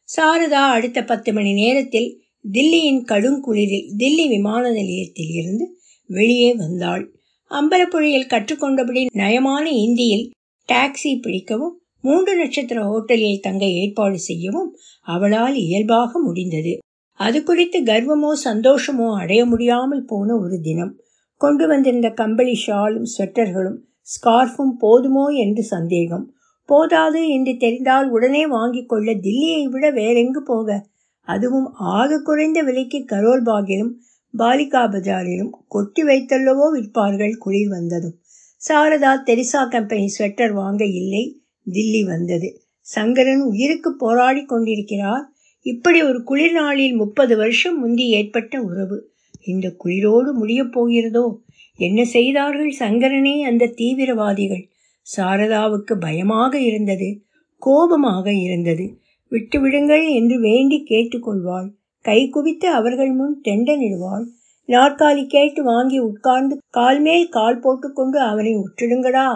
சாரதா 0.08 0.62
அடுத்த 0.68 1.04
பத்து 1.04 1.32
மணி 1.32 1.52
நேரத்தில் 1.52 2.08
தில்லியின் 2.52 3.02
கடுங்குளிரில் 3.08 3.88
தில்லி 3.96 4.28
விமான 4.28 4.70
நிலையத்தில் 4.70 5.32
இருந்து 5.34 5.66
வெளியே 6.10 6.54
வந்தாள். 6.54 7.04
அம்பலப்புழியில் 7.50 8.30
கற்றுக்கொண்டபடி 8.30 9.06
நயமான 9.14 9.64
இந்தியில் 9.76 10.24
டாக்ஸி 10.68 11.12
பிடிக்கவும் 11.20 11.76
மூன்று 12.00 12.32
நட்சத்திர 12.36 12.78
ஹோட்டலில் 12.82 13.40
தங்க 13.40 13.64
ஏற்பாடு 13.64 14.18
செய்யவும் 14.18 14.70
அவளால் 15.06 15.54
இயல்பாக 15.54 16.18
முடிந்தது. 16.18 16.72
அது 17.20 17.42
குறித்து 17.42 17.82
கர்வமோ 17.82 18.30
சந்தோஷமோ 18.44 19.08
அடைய 19.14 19.44
முடியாமல் 19.44 20.04
போன 20.04 20.36
ஒரு 20.36 20.60
தினம். 20.60 20.92
கொண்டு 21.44 21.64
வந்திருந்த 21.66 22.08
கம்பளி 22.10 22.54
ஷாலும் 22.66 23.08
ஸ்வெட்டர்களும் 23.12 23.78
ஸ்கார்ஃபும் 24.12 24.74
போதுமோ 24.78 25.26
என்று 25.34 25.62
சந்தேகம். 25.64 26.24
போதாது 26.68 27.20
என்று 27.28 27.52
தெரிந்தால் 27.56 28.08
உடனே 28.08 28.42
வாங்கி 28.46 28.82
கொள்ள 28.84 29.10
தில்லியை 29.12 29.62
விட 29.64 29.86
வேறெங்கு 29.90 30.40
போக? 30.44 30.68
அதுவும் 31.28 31.68
ஆக 31.92 32.18
குறைந்த 32.18 32.58
விலைக்கு 32.62 32.98
கரோல் 33.12 33.42
பாகிலும் 33.44 33.92
பாலிகா 34.34 34.82
பஜாரிலும் 34.92 35.52
கொட்டி 35.68 36.02
வைத்தல்லவோ 36.02 36.66
விற்பார்கள் 36.72 37.34
குளிர் 37.36 37.68
வந்ததும். 37.68 38.16
சாரதா 38.60 39.12
தெரிசா 39.28 39.62
கம்பெனி 39.68 40.06
ஸ்வெட்டர் 40.16 40.52
வாங்க 40.52 40.82
இல்லை 41.00 41.24
தில்லி 41.66 42.02
வந்தது. 42.04 42.48
சங்கரன் 42.86 43.42
உயிருக்கு 43.42 43.90
போராடி 43.96 44.42
கொண்டிருக்கிறார். 44.44 45.24
இப்படி 45.66 45.98
ஒரு 46.02 46.20
குளிர் 46.22 46.52
நாளில் 46.52 46.94
முப்பது 46.94 47.34
வருஷம் 47.36 47.76
முந்தி 47.78 48.06
ஏற்பட்ட 48.10 48.54
உறவு. 48.62 48.98
இந்த 49.44 49.66
குளிரோடு 49.78 50.30
முடியப் 50.32 50.72
போகிறதோ? 50.72 51.24
என்ன 51.78 52.00
செய்தார்கள் 52.04 52.72
சங்கரனே 52.78 53.36
அந்த 53.40 53.70
தீவிரவாதிகள்? 53.76 54.64
சாரதாவுக்கு 55.06 55.94
பயமாக 55.98 56.54
இருந்தது 56.60 57.08
கோபமாக 57.62 58.26
இருந்தது. 58.32 58.84
விட்டுவிடுங்கள் 59.32 60.04
என்று 60.14 60.36
வேண்டி 60.40 60.78
கேட்டுக்கொள்வாள். 60.88 61.68
கை 62.04 62.20
குவித்து 62.28 62.68
அவர்கள் 62.68 63.12
முன் 63.12 63.34
தெண்டனிடுவாள் 63.44 64.24
நாற்காலி 64.68 65.22
கேட்டு 65.26 65.60
வாங்கி 65.62 65.98
உட்கார்ந்து 65.98 66.54
கால் 66.70 67.00
மேல் 67.00 67.28
கால் 67.28 67.60
போட்டுக்கொண்டு 67.60 68.18
அவனை 68.20 68.52
உற்றிடுங்கடா 68.56 69.28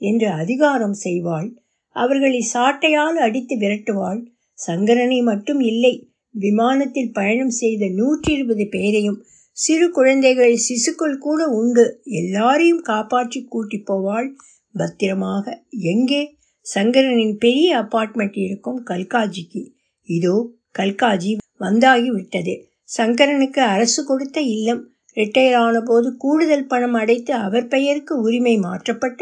என்று 0.00 0.28
அதிகாரம் 0.32 0.96
செய்வாள். 1.04 1.48
அவர்களை 1.96 2.40
சாட்டையால் 2.54 3.18
அடித்து 3.18 3.56
விரட்டுவாள். 3.56 4.20
சங்கரனை 4.58 5.18
மட்டும் 5.22 5.60
இல்லை 5.60 5.94
விமானத்தில் 6.34 7.12
பயணம் 7.12 7.54
செய்த 7.60 7.88
நூற்றி 7.88 8.30
இருபது 8.32 8.64
பேரையும் 8.68 9.18
சிறு 9.56 9.90
குழந்தைகள் 9.90 10.54
சிசுக்கள் 10.66 11.18
கூட 11.18 11.46
உண்டு. 11.48 11.84
எல்லாரையும் 12.04 12.80
காப்பாற்றி 12.80 13.44
கூட்டி 13.44 13.82
போவாள் 13.86 14.28
பத்திரமாக. 14.72 15.44
எங்கே? 15.70 16.22
சங்கரனின் 16.66 17.36
பெரிய 17.38 17.68
அப்பார்ட்மெண்ட் 17.82 18.38
இருக்கும் 18.38 18.80
கல்காஜிக்கு. 18.86 19.62
இதோ 20.08 20.36
கல்காஜி 20.78 21.32
வந்தாகி 21.58 22.08
விட்டது 22.08 22.54
சங்கரனுக்கு 22.96 23.60
அரசு 23.74 24.04
கொடுத்த 24.04 24.40
இல்லம். 24.40 24.82
ரிட்டையர் 25.16 25.54
ஆன 25.54 25.80
போது 25.80 26.16
கூடுதல் 26.16 26.66
பணம் 26.66 26.94
அடைத்து 26.94 27.34
அவர் 27.34 27.66
பெயருக்கு 27.66 28.20
உரிமை 28.20 28.56
மாற்றப்பட்ட 28.58 29.20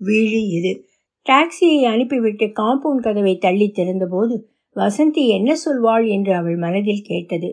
வீழி 0.00 0.42
இது. 0.58 0.72
டாக்ஸியை 1.26 1.82
அனுப்பிவிட்டு 1.84 2.46
காம்பவுண்ட் 2.60 3.00
கதவை 3.00 3.34
தள்ளி 3.38 3.72
திறந்தபோது 3.74 4.34
வசந்தி 4.76 5.26
என்ன 5.28 5.50
சொல்வாள் 5.64 6.06
என்று 6.08 6.34
அவள் 6.34 6.56
மனதில் 6.56 7.02
கேட்டது. 7.02 7.50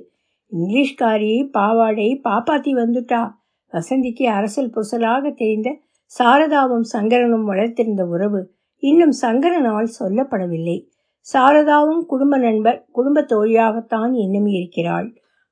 இங்கிலீஷ்காரி 0.52 1.34
பாவாடை 1.52 2.08
பாப்பாத்தி 2.24 2.72
வந்துட்டா. 2.74 3.22
வசந்திக்கு 3.74 4.24
அரசல் 4.28 4.74
புரசலாக 4.76 5.34
தெரிந்த 5.34 5.70
சாரதாவும் 6.12 6.88
சங்கரனும் 6.94 7.46
வளர்த்திருந்த 7.50 8.04
உறவு 8.06 8.42
இன்னும் 8.84 9.14
சங்கரனால் 9.22 9.90
சொல்லப்படவில்லை. 10.00 10.78
சாரதாவும் 11.28 12.04
குடும்ப 12.06 12.38
நண்பர் 12.38 12.80
குடும்ப 12.92 13.26
தோழியாகத்தான் 13.30 14.14
இன்னும் 14.14 14.46
இருக்கிறாள் 14.46 15.08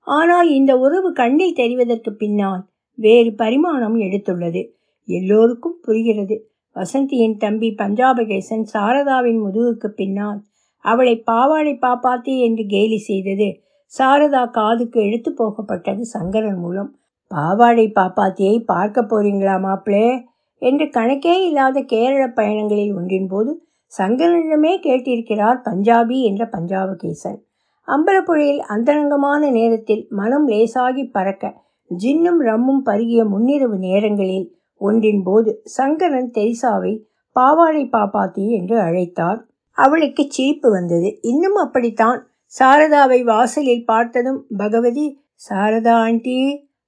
ஆனால் 0.08 0.50
இந்த 0.50 0.72
உறவு 0.78 1.10
கண்ணில் 1.14 1.58
தெரிவதற்கு 1.58 2.12
பின்னால் 2.18 2.62
வேறு 2.98 3.32
பரிமாணம் 3.34 3.98
எடுத்துள்ளது. 4.00 4.62
எல்லோருக்கும் 5.08 5.80
புரிகிறது. 5.82 6.36
வசந்தியின் 6.76 7.38
தம்பி 7.38 7.70
பஞ்சாபகேசன் 7.78 8.66
சாரதாவின் 8.74 9.40
முதுகுக்கு 9.46 9.88
பின்னால் 9.88 10.40
அவளை 10.86 11.16
பாவாடை 11.22 11.74
பாப்பாத்தி 11.82 12.34
என்று 12.40 12.64
கேலி 12.66 12.98
செய்தது 12.98 13.50
சாரதா 13.98 14.50
காதுக்கு 14.50 15.02
எடுத்து 15.02 15.34
போகப்பட்டது 15.34 16.06
சங்கரன் 16.06 16.58
மூலம். 16.58 17.00
பாவாடை 17.28 17.92
பாப்பாத்தியை 17.96 18.64
பார்க்க 18.64 19.02
போறீங்களா 19.02 19.56
மாப்பிளே? 19.60 20.28
என்று 20.58 20.86
கணக்கே 20.86 21.42
இல்லாத 21.42 21.82
கேரள 21.82 22.28
பயணங்களில் 22.28 22.96
ஒன்றின் 22.96 23.28
போது 23.28 23.68
சங்கரனிடமே 23.98 24.74
கேட்டிருக்கிறார் 24.80 25.60
பஞ்சாபி 25.64 26.22
என்ற 26.22 26.50
பஞ்சாபகேசன் 26.52 27.40
அம்பலப்புழையில் 27.88 28.60
அந்தரங்கமான 28.60 29.50
நேரத்தில் 29.50 30.08
மனம் 30.10 30.48
லேசாகி 30.48 31.12
பறக்க 31.12 31.54
ஜின்னும் 31.98 32.42
ரம்மும் 32.42 32.84
பருகிய 32.84 33.24
முன்னிரவு 33.24 33.78
நேரங்களில் 33.78 34.48
ஒன்றின் 34.78 35.24
போது 35.24 35.62
சங்கரன் 35.64 36.32
தெரிசாவை 36.38 37.04
பாவாடை 37.32 37.90
பாப்பாத்தி 37.92 38.50
என்று 38.50 38.78
அழைத்தார். 38.78 39.40
அவளுக்கு 39.72 40.26
சிரிப்பு 40.30 40.72
வந்தது. 40.72 41.20
இன்னும் 41.22 41.56
அப்படித்தான். 41.56 42.29
சாரதாவை 42.54 43.20
வாசலில் 43.24 43.86
பார்த்ததும் 43.86 44.40
பகவதி 44.58 45.06
சாரதா 45.50 45.96
ஆண்டி 46.06 46.40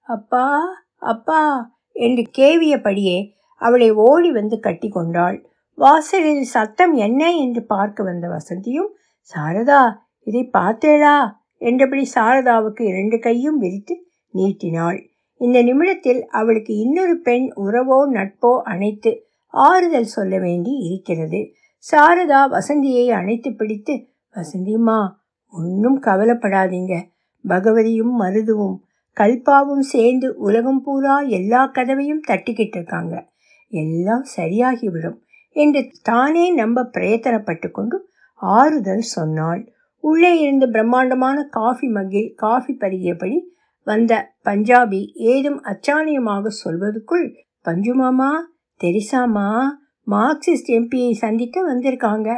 அப்பா 0.01 0.47
அப்பா 0.97 1.41
என்று 1.95 2.23
கேவியபடியே 2.37 3.17
அவளை 3.61 3.89
ஓடி 3.91 4.31
வந்து 4.31 4.59
கட்டி 4.59 4.89
கொண்டாள். 4.89 5.37
வாசலில் 5.77 6.43
சத்தம் 6.45 6.93
என்ன 6.93 7.21
என்று 7.35 7.61
பார்க்க 7.65 8.03
வந்த 8.03 8.25
வசந்தியும் 8.27 8.89
சாரதா 9.33 9.81
இதை 10.27 10.49
பார்த்தேளா 10.53 11.15
என்றபடி 11.61 12.03
சாரதாவுக்கு 12.15 12.81
இரண்டு 12.81 13.19
கையும் 13.19 13.57
விரித்து 13.57 13.95
நீட்டினாள். 14.33 14.99
இந்த 15.41 15.57
நிமிடத்தில் 15.61 16.21
அவளுக்கு 16.29 16.73
இன்னொரு 16.75 17.15
பெண் 17.19 17.47
உறவோ 17.55 17.99
நட்போ 18.11 18.51
அணைத்து 18.63 19.11
ஆறுதல் 19.53 20.13
சொல்ல 20.17 20.33
வேண்டி 20.39 20.73
இருக்கிறது. 20.87 21.41
சாரதா 21.85 22.41
வசந்தியை 22.49 23.05
அணைத்து 23.11 23.49
பிடித்து 23.53 23.95
வசந்திம்மா 24.35 24.99
ஒன்றும் 25.51 25.99
கவலைப்படாதீங்க. 26.03 26.93
பகவதியும் 27.47 28.13
மருதுவும் 28.21 28.77
கல்பாவும் 29.17 29.85
சேர்ந்து 29.93 30.27
உலகம் 30.37 30.81
பூரா 30.81 31.15
எல்லா 31.37 31.61
கதவையும் 31.67 32.25
தட்டிக்கிட்டு 32.27 32.77
இருக்காங்க. 32.79 33.15
எல்லாம் 33.71 34.25
சரியாகிவிடும் 34.37 35.17
என்று 35.55 35.81
தானே 36.01 36.45
நம்ப 36.53 36.89
பிரயத்தனப்பட்டு 36.93 37.71
கொண்டு 37.71 37.97
ஆறுதல் 38.41 39.05
சொன்னாள். 39.15 39.61
உள்ளே 40.03 40.39
இருந்து 40.39 40.69
பிரம்மாண்டமான 40.69 41.37
காஃபி 41.51 41.87
மக்கில் 41.87 42.29
காஃபி 42.35 42.73
பருகியபடி 42.79 43.37
வந்த 43.87 44.13
பஞ்சாபி 44.45 45.01
ஏதும் 45.13 45.59
அச்சாணியமாக 45.63 46.47
சொல்வதற்குள் 46.63 47.27
பஞ்சுமாமா 47.65 48.31
தெரிசாமா? 48.79 49.49
மார்க்சிஸ்ட் 50.07 50.71
எம்பியை 50.77 51.11
சந்திக்க 51.11 51.57
வந்திருக்காங்க. 51.73 52.29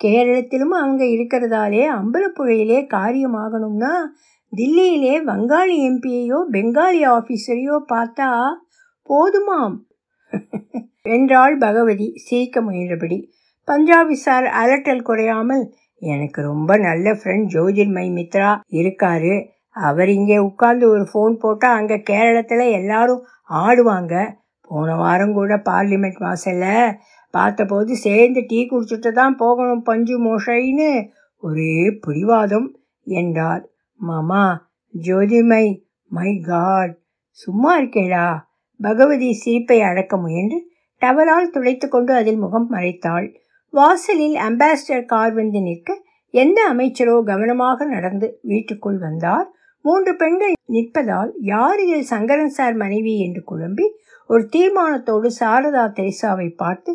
கேரளத்திலும் 0.00 0.74
அவங்க 0.80 1.02
இருக்கிறதாலே 1.14 1.82
அம்பலப்புழையிலே 1.98 2.80
காரியமாகணும்னா 2.94 3.92
தில்லியிலே 4.52 5.14
வங்காளி 5.24 5.76
எம்பியையோ 5.88 6.38
பெங்காலி 6.54 7.00
ஆஃபீஸரையோ 7.16 7.76
பார்த்தா 7.92 8.28
போதுமாம். 9.10 9.76
என்றாள் 11.14 11.54
பகவதி 11.58 12.06
சிரிக்க 12.26 12.60
முயன்றபடி. 12.60 13.18
பஞ்சாபி 13.68 14.16
சார் 14.24 14.46
அலட்டல் 14.60 15.06
குறையாமல் 15.08 15.64
எனக்கு 16.02 16.40
ரொம்ப 16.42 16.70
நல்ல 16.78 17.06
ஃப்ரெண்ட் 17.12 17.46
ஜோதிர்மய் 17.54 18.10
மித்ரா 18.18 18.50
இருக்காரு. 18.80 19.34
அவர் 19.88 20.08
இங்கே 20.08 20.38
உட்கார்ந்து 20.38 20.86
ஒரு 20.90 21.04
ஃபோன் 21.12 21.34
போட்டால் 21.42 21.78
அங்கே 21.78 21.96
கேரளத்தில் 22.10 22.64
எல்லாரும் 22.70 23.24
ஆடுவாங்க. 23.64 24.14
போன 24.70 24.94
வாரம் 24.96 25.32
கூட 25.32 25.52
பார்லிமெண்ட் 25.68 26.18
வாசலில் 26.18 26.94
பார்த்தபோது 27.34 27.92
சேர்ந்து 27.96 28.40
டீ 28.46 28.58
குடிச்சிட்டு 28.64 29.10
தான் 29.12 29.34
போகணும் 29.36 29.82
பஞ்சு 29.82 30.16
மோஷைன்னு 30.18 30.90
ஒரே 31.42 31.74
பிடிவாதம் 32.04 32.68
என்றார். 33.06 33.62
மாமா 34.00 34.44
ஜோதிமை 34.94 35.64
மை 36.10 36.30
காட் 36.48 36.94
சும்மா 37.38 37.72
இருக்கேடா. 37.80 38.26
பகவதி 38.80 39.28
சிரிப்பை 39.32 39.78
அடக்க 39.80 40.16
முயன்று 40.16 40.58
டவலால் 41.02 41.52
துடைத்து 41.54 41.86
கொண்டு 41.88 42.12
அதில் 42.14 42.36
முகம் 42.36 42.68
மறைத்தாள். 42.70 43.26
வாசலில் 43.74 44.36
அம்பாசிடர் 44.38 45.04
கார் 45.04 45.32
வந்து 45.32 45.60
நிற்க 45.60 45.96
எந்த 46.34 46.58
அமைச்சரோ 46.72 47.14
கவனமாக 47.22 47.86
நடந்து 47.86 48.26
வீட்டுக்குள் 48.42 48.98
வந்தார். 48.98 49.46
மூன்று 49.84 50.12
பெண்கள் 50.16 50.54
நிற்பதால் 50.66 51.30
யார் 51.50 51.80
இதில் 51.80 52.08
சங்கரன் 52.12 52.54
சார் 52.56 52.76
மனைவி 52.76 53.14
என்று 53.18 53.42
குழம்பி 53.50 53.86
ஒரு 54.30 54.42
தீர்மானத்தோடு 54.54 55.28
சாரதா 55.40 55.84
தெரிசாவை 55.98 56.48
பார்த்து 56.54 56.92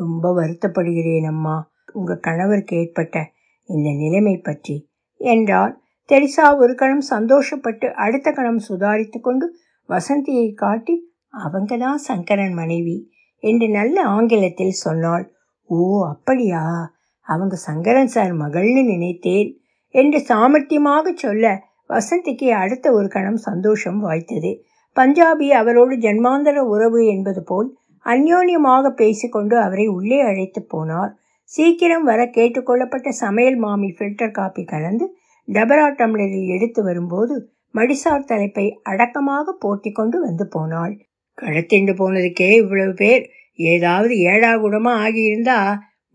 ரொம்ப 0.00 0.26
வருத்தப்படுகிறேன் 0.34 1.26
அம்மா. 1.26 1.56
உங்க 1.92 2.16
கணவருக்கு 2.16 2.74
ஏற்பட்ட 2.76 3.16
இந்த 3.68 3.88
நிலைமை 3.92 4.36
பற்றி. 4.38 4.76
என்றார் 5.20 5.74
தெரிசா 6.08 6.44
ஒரு 6.56 6.72
கணம் 6.74 7.04
சந்தோஷப்பட்டு 7.10 7.86
அடுத்த 8.04 8.28
கணம் 8.32 8.60
சுதாரித்து 8.68 9.18
கொண்டு 9.20 9.46
வசந்தியை 9.88 10.48
காட்டி 10.54 10.94
அவங்க 11.28 11.76
தான் 11.76 12.00
சங்கரன் 12.00 12.54
மனைவி 12.54 12.96
என்று 13.42 13.66
நல்ல 13.68 13.96
ஆங்கிலத்தில் 14.08 14.80
சொன்னாள். 14.80 15.24
ஓ 15.70 15.78
அப்படியா? 16.06 16.62
அவங்க 17.26 17.56
சங்கரன் 17.56 18.06
சார் 18.06 18.32
மகள்னு 18.34 18.82
நினைத்தேன் 18.84 19.50
என்று 19.94 20.18
சாமர்த்தியமாக 20.28 21.12
சொல்ல 21.14 21.46
வசந்திக்கு 21.90 22.48
அடுத்த 22.54 22.86
ஒரு 22.92 23.08
கணம் 23.08 23.40
சந்தோஷம் 23.40 24.00
வாய்த்தது. 24.04 24.50
பஞ்சாபி 24.96 25.48
அவரோடு 25.50 25.94
ஜன்மாந்தர 25.96 26.58
உறவு 26.72 27.00
என்பது 27.06 27.42
போல் 27.42 27.68
அந்யோன்யமாக 28.06 28.90
பேசிக்கொண்டு 28.90 29.56
அவரை 29.58 29.86
உள்ளே 29.86 30.20
அழைத்து 30.20 30.60
போனார். 30.74 31.12
சீக்கிரம் 31.44 32.02
வர 32.02 32.20
கேட்டுக்கொள்ளப்பட்ட 32.26 33.08
சமையல் 33.08 33.56
மாமி 33.56 33.88
ஃபில்டர் 33.98 34.30
காப்பி 34.30 34.64
கலந்து 34.64 35.06
டபரா 35.48 35.86
டம்ளரில் 35.90 36.48
எடுத்து 36.48 36.82
வரும்போது 36.82 37.34
மடிசார் 37.74 38.24
தலைப்பை 38.24 38.66
அடக்கமாக 38.82 39.52
போட்டி 39.52 39.90
கொண்டு 39.92 40.20
வந்து 40.20 40.44
போனாள். 40.46 40.94
கடத்திண்டு 41.38 41.92
போனதுக்கே 41.92 42.50
இவ்வளவு 42.52 42.94
பேர். 42.94 43.24
ஏதாவது 43.58 44.14
ஏழாகுடமா 44.32 44.92
ஆகியிருந்தா 45.04 45.58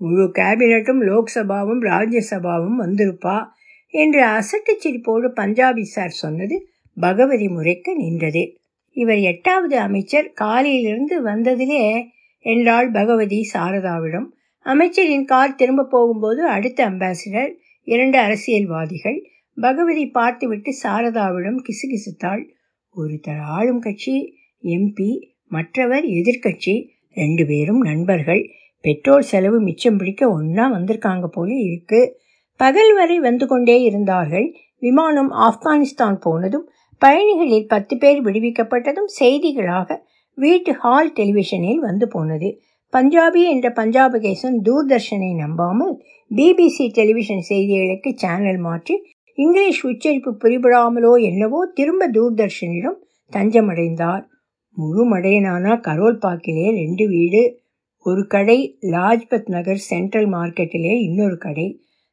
முழு 0.02 0.26
கேபினட்டும் 0.36 1.02
லோக்சபாவும் 1.02 1.82
ராஜ்யசபாவும் 1.82 2.80
வந்திருப்பா 2.80 3.38
என்று 3.94 4.22
அசட்டு 4.38 4.74
சிரிப்போடு 4.84 5.28
பஞ்சாபி 5.36 5.82
சார் 5.82 6.16
சொன்னது 6.24 6.56
பகவதி 6.98 7.48
முறைக்க 7.48 7.94
நின்றது. 7.94 8.44
இவர் 8.96 9.22
எட்டாவது 9.30 9.76
அமைச்சர் 9.80 10.28
காலையிலிருந்து 10.34 11.16
வந்ததிலே 11.26 11.86
என்றாள் 12.46 12.92
பகவதி 12.92 13.40
சாரதாவிடம். 13.54 14.28
அமைச்சரின் 14.66 15.26
கார் 15.26 15.56
திரும்ப 15.56 15.84
போகும்போது 15.86 16.42
அடுத்த 16.48 16.90
அம்பாசிடர் 16.90 17.52
இரண்டு 17.88 18.18
அரசியல்வாதிகள் 18.18 19.18
பகவதி 19.62 20.06
பார்த்துவிட்டு 20.10 20.72
சாரதாவிடம் 20.84 21.60
கிசுகிசுத்தாள். 21.66 22.44
ஒருத்தர் 22.96 23.42
ஆளும் 23.42 23.80
கட்சி 23.80 24.16
எம்பி 24.64 25.10
மற்றவர் 25.48 26.04
எதிர்கட்சி 26.04 26.76
ரெண்டு 27.14 27.46
பேரும் 27.46 27.82
நண்பர்கள். 27.82 28.44
பெட்ரோல் 28.82 29.22
செலவு 29.22 29.60
மிச்சம் 29.60 29.98
பிடிக்க 29.98 30.32
ஒன்றா 30.32 30.66
வந்திருக்காங்க 30.74 31.28
போல 31.28 31.54
இருக்கு. 31.54 32.02
பகல் 32.60 32.94
வரை 32.94 33.20
வந்து 33.20 33.48
கொண்டே 33.48 33.82
இருந்தார்கள். 33.82 34.48
விமானம் 34.80 35.32
ஆப்கானிஸ்தான் 35.32 36.18
போனதும் 36.20 36.66
பயணிகளில் 37.02 37.68
பத்து 37.68 37.94
பேர் 37.98 38.20
விடுவிக்கப்பட்டதும் 38.26 39.10
செய்திகளாக 39.20 39.98
வீட்டு 40.38 40.72
ஹால் 40.74 41.12
டெலிவிஷனில் 41.16 41.82
வந்து 41.88 42.08
போனது. 42.08 42.50
பஞ்சாபி 42.94 43.42
என்ற 43.54 43.68
பஞ்சாபகேசன் 43.70 44.58
தூர்தர்ஷனை 44.68 45.32
நம்பாமல் 45.36 45.94
பிபிசி 46.32 46.86
டெலிவிஷன் 46.92 47.44
செய்திகளுக்கு 47.50 48.10
சேனல் 48.16 48.58
மாற்றி 48.58 48.96
இங்கிலீஷ் 49.38 49.82
உச்சரிப்பு 49.86 50.32
புரிபடாமலோ 50.44 51.12
என்னவோ 51.22 51.60
திரும்ப 51.74 52.08
தூர்தர்ஷனிடம் 52.08 52.98
தஞ்சமடைந்தார். 53.32 54.24
முழு 54.78 55.04
மடையனானா 55.12 55.74
கரோல் 55.88 56.22
பாக்கிலே 56.26 56.66
ரெண்டு 56.72 57.06
வீடு 57.08 57.42
ஒரு 58.06 58.28
கடை 58.28 58.58
லாஜ்பத் 58.82 59.50
நகர் 59.50 59.82
சென்ட்ரல் 59.90 60.30
மார்க்கெட்டிலே 60.30 60.94
இன்னொரு 61.02 61.38
கடை. 61.38 61.68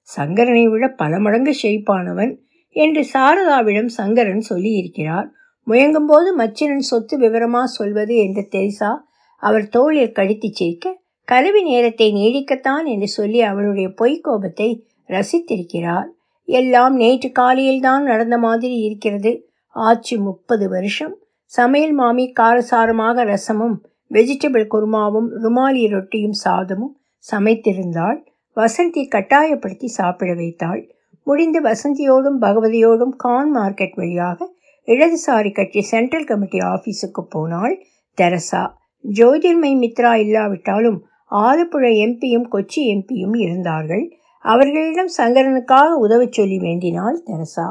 சங்கரனை 0.09 0.65
விட 0.65 0.85
பல 0.89 1.19
மடங்கு 1.19 1.53
ஷெய்ப்பானவன் 1.63 2.33
என்று 2.73 3.07
சாரதாவிடம் 3.13 3.87
சங்கரன் 3.87 4.45
சொல்லியிருக்கிறார். 4.49 5.29
முயங்கும்போது 5.67 6.29
மச்சினன் 6.39 6.79
சொத்து 6.79 7.19
விவரமா 7.19 7.65
சொல்வது 7.65 8.17
என்று 8.17 8.49
தெரிசா 8.51 8.97
அவர் 9.37 9.69
தோளில் 9.69 10.13
கடித்து 10.13 10.49
சிரிக்க 10.53 11.01
கருவி 11.25 11.63
நேரத்தை 11.63 12.13
நீடிக்கத்தான் 12.13 12.85
என்று 12.85 13.09
சொல்லி 13.09 13.41
அவளுடைய 13.41 13.89
பொய்க்கோபத்தை 13.89 14.83
ரசித்திருக்கிறார். 15.09 16.05
எல்லாம் 16.45 16.95
நேற்று 16.95 17.33
காலையில்தான் 17.33 18.03
நடந்த 18.03 18.39
மாதிரி 18.39 18.77
இருக்கிறது. 18.77 19.49
ஆச்சு 19.69 20.21
முப்பது 20.21 20.69
வருஷம். 20.69 21.19
சமையல் 21.45 21.93
மாமி 21.93 22.33
காரசாரமாக 22.41 23.25
ரசமும் 23.25 23.77
வெஜிடபிள் 24.11 24.67
குருமாவும் 24.71 25.29
ருமாலி 25.43 25.89
ரொட்டியும் 25.89 26.37
சாதமும் 26.45 26.95
சமைத்திருந்தாள். 27.31 28.19
வசந்தி 28.57 29.09
கட்டாயப்படுத்தி 29.09 29.87
சாப்பிட 29.87 30.35
வைத்தாள். 30.35 30.92
முடிந்து 31.23 31.61
வசந்தியோடும் 31.63 32.39
பகவதியோடும் 32.41 33.15
கான் 33.17 33.57
மார்க்கெட் 33.57 33.95
வழியாக 33.95 34.49
இடதுசாரி 34.89 35.53
கட்சி 35.53 35.83
சென்ட்ரல் 35.83 36.25
கமிட்டி 36.25 36.59
ஆஃபீஸுக்கு 36.59 37.23
போனாள் 37.29 37.85
தெரசா. 38.19 38.63
ஜோதிர்மை 39.05 39.71
மித்ரா 39.75 40.15
இல்லாவிட்டாலும் 40.15 40.99
ஆலப்புழை 41.31 41.93
எம்பியும் 42.07 42.49
கொச்சி 42.53 42.81
எம்பியும் 42.95 43.37
இருந்தார்கள். 43.37 44.05
அவர்களிடம் 44.39 45.13
சங்கரனுக்காக 45.19 45.89
உதவச் 45.93 46.33
சொல்லி 46.33 46.59
வேண்டினாள் 46.59 47.23
தெரசா. 47.23 47.69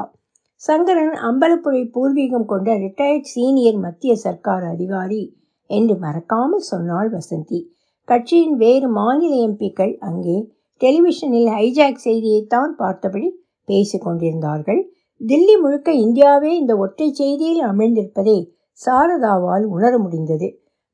சங்கரன் 0.54 1.14
அம்பலப்புழை 1.28 1.82
பூர்வீகம் 1.94 2.44
கொண்ட 2.44 2.74
ரிட்டையர்ட் 2.74 3.30
சீனியர் 3.34 3.76
மத்திய 3.76 4.16
சர்க்கார் 4.16 4.64
அதிகாரி 4.64 5.22
என்று 5.66 5.96
மறக்காமல் 5.96 6.58
சொன்னாள் 6.58 7.10
வசந்தி. 7.10 7.60
கட்சியின் 8.04 8.56
வேறு 8.56 8.88
மாநில 8.88 9.34
எம்பிக்கள் 9.46 9.98
அங்கே 9.98 10.36
டெலிவிஷனில் 10.80 11.50
ஹைஜாக் 11.50 12.04
செய்தியைத்தான் 12.04 12.72
பார்த்தபடி 12.76 13.28
பேசிக் 13.64 14.02
கொண்டிருந்தார்கள் 14.02 14.82
தில்லி 15.20 15.60
முழுக்க 15.60 15.92
இந்தியாவே 15.92 16.56
இந்த 16.56 16.76
ஒற்றை 16.76 17.14
செய்தியில் 17.18 17.62
அமிழ்ந்திருப்பதை 17.64 18.38
சாரதாவால் 18.80 19.64
உணர 19.64 19.98
முடிந்தது. 19.98 20.48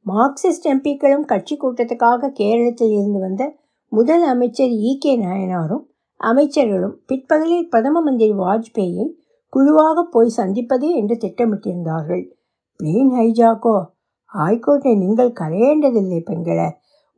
மார்க்சிஸ்ட் 0.07 0.69
எம்பிக்களும் 0.69 1.25
கட்சி 1.25 1.57
கூட்டத்துக்காக 1.57 2.31
கேரளத்தில் 2.31 2.93
இருந்து 2.93 3.21
வந்த 3.21 3.43
முதல் 3.93 4.23
அமைச்சர் 4.23 4.69
இ. 4.69 4.99
கே. 4.99 5.19
நாயனாரும் 5.19 5.85
அமைச்சர்களும் 6.21 6.97
பிற்பகலில் 7.07 7.69
பிரதம 7.69 8.01
மந்திரி 8.01 8.33
வாஜ்பேயை 8.33 9.07
குழுவாக 9.53 10.03
போய் 10.11 10.29
சந்திப்பது 10.29 10.95
என்று 10.95 11.15
திட்டமிட்டிருந்தார்கள். 11.15 12.25
பிளேன் 12.81 13.13
ஹைஜாக்கோ 13.13 13.77
ஹைகோர்ட்டை 14.35 14.99
நீங்கள் 14.99 15.33
கரையேண்டதில்லை 15.33 16.21
பெண்களை. 16.21 16.69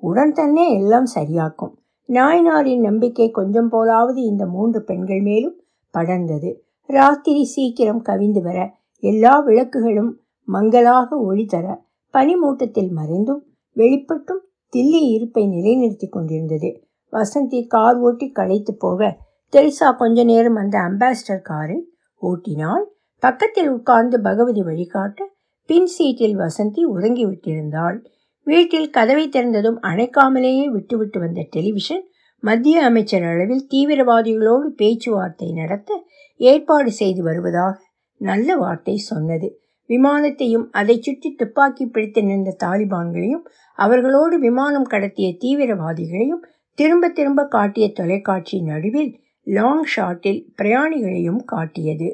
உடன் 0.03 0.33
தன்னே 0.33 0.67
எல்லாம் 0.75 1.07
சரியாக்கும். 1.15 1.75
நாயனாரின் 2.11 2.81
நம்பிக்கை 2.81 3.31
கொஞ்சம் 3.31 3.71
போலாவது 3.73 4.21
இந்த 4.31 4.47
மூன்று 4.47 4.81
பெண்கள் 4.83 5.21
மேலும் 5.21 5.57
படர்ந்தது. 5.95 6.51
ராத்திரி 6.89 7.45
சீக்கிரம் 7.45 8.03
கவிந்து 8.05 8.41
வர 8.43 8.59
எல்லா 9.03 9.35
விளக்குகளும் 9.39 10.13
மங்களாக 10.49 11.19
ஒளி 11.21 11.45
தர 11.45 11.67
பனிமூட்டத்தில் 12.15 12.91
மறைந்தும் 12.91 13.43
வெளிப்பட்டும் 13.77 14.43
தில்லி 14.73 15.03
இருப்பை 15.11 15.43
நிலைநிறுத்தி 15.47 16.09
கொண்டிருந்தது. 16.09 16.71
வசந்தி 17.13 17.61
கார் 17.67 17.99
ஓட்டி 17.99 18.31
களைத்து 18.31 18.75
போக 18.75 19.17
தெரிசா 19.53 19.89
கொஞ்ச 19.97 20.25
நேரம் 20.25 20.55
அந்த 20.55 20.77
அம்பாசிடர் 20.79 21.43
காரை 21.43 21.79
ஓட்டினாள் 22.23 22.85
பக்கத்தில் 23.23 23.71
உட்கார்ந்து 23.71 24.21
பகவதி 24.21 24.63
வழிகாட்ட 24.63 25.25
பின் 25.69 25.87
சீட்டில் 25.87 26.37
வசந்தி 26.37 26.83
உறங்கிவிட்டிருந்தாள். 26.95 27.99
வீட்டில் 28.47 28.89
கதவை 28.91 29.25
திறந்ததும் 29.29 29.79
அணைக்காமலேயே 29.83 30.67
விட்டுவிட்டு 30.71 31.19
வந்த 31.21 31.41
டெலிவிஷன் 31.51 32.05
மத்திய 32.43 32.83
அமைச்சர் 32.83 33.25
அளவில் 33.25 33.65
தீவிரவாதிகளோடு 33.71 34.69
பேச்சுவார்த்தை 34.77 35.49
நடத்த 35.53 35.99
ஏற்பாடு 36.41 36.91
செய்து 36.93 37.23
வருவதாக 37.23 37.75
நல்ல 38.21 38.57
வார்த்தை 38.57 38.97
சொன்னது. 39.11 39.49
விமானத்தையும் 39.91 40.67
அதை 40.71 40.97
சுற்றி 40.99 41.29
துப்பாக்கி 41.33 41.85
பிடித்து 41.87 42.23
நின்ற 42.23 42.51
தாலிபான்களையும் 42.65 43.45
அவர்களோடு 43.79 44.39
விமானம் 44.39 44.89
கடத்திய 44.91 45.29
தீவிரவாதிகளையும் 45.45 46.43
திரும்ப 46.79 47.09
திரும்ப 47.09 47.47
காட்டிய 47.47 47.87
தொலைக்காட்சி 47.93 48.57
நடுவில் 48.63 49.13
லாங் 49.47 49.87
ஷாட்டில் 49.95 50.41
பிரயாணிகளையும் 50.59 51.43
காட்டியது. 51.45 52.09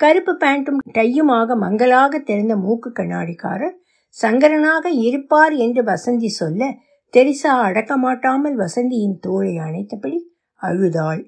கருப்பு 0.00 0.32
பேண்ட்டும் 0.40 0.80
டையுமாக 0.92 1.56
மங்களாக 1.56 2.18
திறந்த 2.20 2.54
மூக்கு 2.56 2.90
கண்ணாடிக்காரர் 2.92 3.76
சங்கரனாக 4.16 4.90
இருப்பார் 5.00 5.54
என்று 5.56 5.82
வசந்தி 5.82 6.30
சொல்ல 6.32 6.70
தெரிசா 7.14 7.52
அடக்க 7.60 7.92
மாட்டாமல் 7.96 8.56
வசந்தியின் 8.56 9.18
தோளை 9.26 9.52
அணைத்தபடி 9.56 10.18
அழுதாள். 10.60 11.22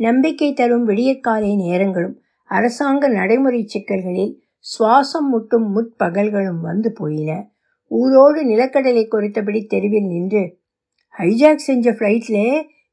நம்பிக்கை 0.00 0.50
தரும் 0.52 0.84
விடியற்காலை 0.84 1.50
நேரங்களும் 1.56 2.16
அரசாங்க 2.50 3.08
நடைமுறை 3.08 3.62
சிக்கல்களில் 3.64 4.34
சுவாசம் 4.66 5.28
முட்டும் 5.28 5.66
முற்பகல்களும் 5.70 6.60
வந்து 6.60 6.90
போயின. 6.92 7.30
ஊரோடு 7.90 8.40
நிலக்கடலை 8.44 9.04
குறைத்தபடி 9.06 9.60
தெருவில் 9.66 10.08
நின்று 10.08 10.42
ஹைஜாக் 11.14 11.66
செஞ்ச 11.66 11.88
ஃப்ளைட்லே 11.92 12.46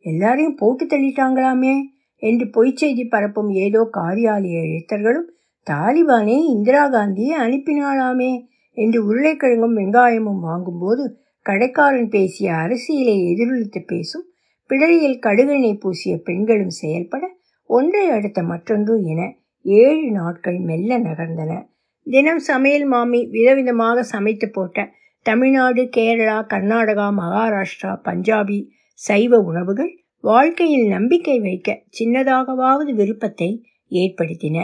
எல்லாரையும் 0.06 0.58
போட்டு 0.58 0.86
தள்ளிட்டாங்களாமே 0.86 1.76
என்று 2.24 2.46
பொய்ச்செய்தி 2.54 3.06
பரப்பும் 3.08 3.52
ஏதோ 3.58 3.82
காரியாலய 3.94 4.58
எழுத்தர்களும் 4.68 5.30
தாலிபானே 5.68 6.38
இந்திரா 6.54 6.84
காந்தியை 6.88 7.36
அனுப்பினாளாமே 7.38 8.32
என்று 8.78 9.00
உருளைக்கிழங்கும் 9.06 9.78
வெங்காயமும் 9.78 10.42
வாங்கும்போது 10.42 11.04
கடைக்காரன் 11.46 12.10
பேசிய 12.10 12.48
அரசியலை 12.56 13.16
எதிரொலித்து 13.32 13.82
பேசும் 13.86 14.26
பிடரியில் 14.70 15.20
கடுகெண்ணெய் 15.20 15.82
பூசிய 15.82 16.14
பெண்களும் 16.18 16.76
செயல்பட 16.76 17.24
ஒன்றை 17.70 18.06
அடுத்த 18.10 18.40
மற்றொன்று 18.44 18.96
என 19.04 19.22
ஏழு 19.66 20.08
நாட்கள் 20.12 20.60
மெல்ல 20.60 20.98
நகர்ந்தன. 21.00 21.52
தினம் 22.08 22.40
சமையல் 22.40 22.86
மாமி 22.86 23.20
விதவிதமாக 23.26 24.04
சமைத்து 24.04 24.48
போட்ட 24.50 24.86
தமிழ்நாடு 25.26 25.82
கேரளா 25.98 26.38
கர்நாடகா 26.54 27.08
மகாராஷ்டிரா 27.20 27.92
பஞ்சாபி 28.06 28.60
சைவ 29.02 29.40
உணவுகள் 29.42 29.92
வாழ்க்கையில் 30.24 30.88
நம்பிக்கை 30.88 31.38
வைக்க 31.40 31.70
சின்னதாகவாவது 32.00 32.92
விருப்பத்தை 32.94 33.50
ஏற்படுத்தின. 33.92 34.58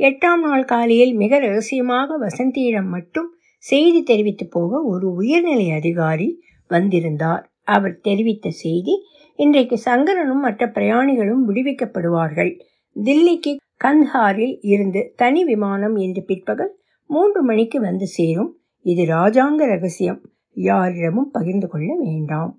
எட்டாம் 0.00 0.42
நாள் 0.42 0.64
காலையில் 0.64 1.14
மிக 1.14 1.38
ரகசியமாக 1.38 2.16
வசந்தியிடம் 2.18 2.88
மட்டும் 2.88 3.28
செய்தி 3.64 4.02
தெரிவித்து 4.02 4.46
போக 4.46 4.80
ஒரு 4.82 5.06
உயர்நிலை 5.12 5.70
அதிகாரி 5.70 6.28
வந்திருந்தார். 6.66 7.44
அவர் 7.62 8.00
தெரிவித்த 8.00 8.50
செய்தி 8.50 8.94
இன்றைக்கு 9.38 9.76
சங்கரனும் 9.78 10.40
மற்ற 10.40 10.66
பிரயாணிகளும் 10.66 11.44
விடுவிக்கப்படுவார்கள். 11.48 12.52
தில்லிக்கு 12.96 13.52
கந்த்ஹாரில் 13.84 14.56
இருந்து 14.62 15.00
தனி 15.16 15.44
விமானம் 15.44 15.96
இன்று 15.96 16.22
பிற்பகல் 16.22 16.72
மூன்று 17.10 17.40
மணிக்கு 17.42 17.80
வந்து 17.80 18.06
சேரும். 18.06 18.50
இது 18.86 19.02
ராஜாங்க 19.04 19.62
ரகசியம். 19.66 20.20
யாரிடமும் 20.56 21.30
பகிர்ந்து 21.30 21.68
கொள்ள 21.68 21.90
வேண்டாம். 22.00 22.52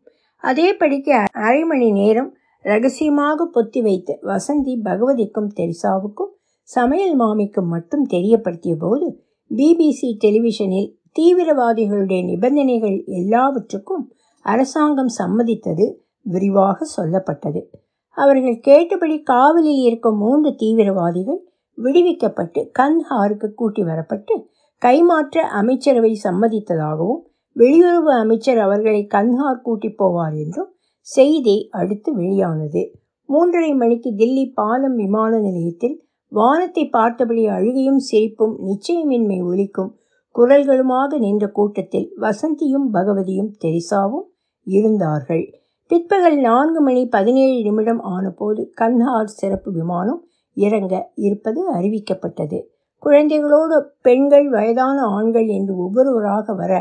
அதேபடிக்கு 0.44 1.12
அரை 1.46 1.62
மணி 1.64 1.88
நேரம் 1.92 2.32
ரகசியமாக 2.66 3.48
பொத்தி 3.56 3.80
வைத்து 3.82 4.14
வசந்தி 4.24 4.74
பகவதிக்கும் 4.84 5.52
தெரிசாவுக்கும் 5.60 6.32
சமையல் 6.70 7.16
மாமிக்கும் 7.20 7.70
மட்டும் 7.76 8.06
தெரியப்படுத்திய 8.14 8.76
போது 8.76 9.08
பிபிசி 9.52 10.18
டெலிவிஷனில் 10.26 10.94
தீவிரவாதிகளுடைய 11.20 12.24
நிபந்தனைகள் 12.24 13.04
எல்லாவற்றுக்கும் 13.06 14.14
அரசாங்கம் 14.42 15.12
சம்மதித்தது 15.18 15.96
விரிவாக 16.22 16.86
சொல்லப்பட்டது. 16.98 17.62
அவர்கள் 18.10 18.60
கேட்டபடி 18.60 19.22
காவலில் 19.22 19.82
இருக்கும் 19.82 20.18
மூன்று 20.18 20.56
தீவிரவாதிகள் 20.56 21.40
விடுவிக்கப்பட்டு 21.78 22.72
கந்த்ஹாருக்கு 22.80 23.54
கூட்டி 23.54 23.82
வரப்பட்டு 23.84 24.36
கைமாற்ற 24.82 25.38
அமைச்சரவை 25.40 26.20
சம்மதித்ததாகவும் 26.24 27.22
வெளியுறவு 27.56 28.12
அமைச்சர் 28.20 28.58
அவர்களை 28.58 29.08
கன்ஹார் 29.14 29.62
கூட்டி 29.62 29.88
போவார் 29.88 30.36
என்றும் 30.46 30.76
செய்தி 31.00 31.68
அடுத்து 31.72 32.14
வெளியானது. 32.14 33.00
மூன்றரை 33.30 33.76
மணிக்கு 33.76 34.10
தில்லி 34.10 34.52
பாலம் 34.54 34.96
விமான 34.96 35.40
நிலையத்தில் 35.40 36.05
வானத்தை 36.36 36.84
பார்த்தபடி 36.90 37.44
அழுகையும் 37.48 38.02
சிரிப்பும் 38.08 38.56
நிச்சயமின்மை 38.68 39.40
ஒலிக்கும். 39.42 39.92
குரல்களுமாக 40.36 41.18
நின்ற 41.18 41.46
கூட்டத்தில் 41.50 42.08
வசந்தியும் 42.22 42.88
பகவதியும் 42.92 43.52
தெரிசாவும் 43.64 44.26
இருந்தார்கள். 44.68 45.46
பிற்பகல் 45.92 46.38
நான்கு 46.40 46.80
மணி 46.82 47.02
பதினேழு 47.08 47.58
நிமிடம் 47.62 48.02
ஆனபோது 48.06 48.62
கன்ஹார் 48.82 49.36
சிறப்பு 49.36 49.70
விமானம் 49.72 50.22
இறங்க 50.58 50.94
இருப்பது 51.18 51.62
அறிவிக்கப்பட்டது. 51.74 52.60
குழந்தைகளோடு 53.04 53.78
பெண்கள் 54.02 54.48
வயதான 54.50 54.98
ஆண்கள் 55.18 55.48
என்று 55.48 55.74
ஒவ்வொருவராக 55.78 56.54
வர 56.54 56.74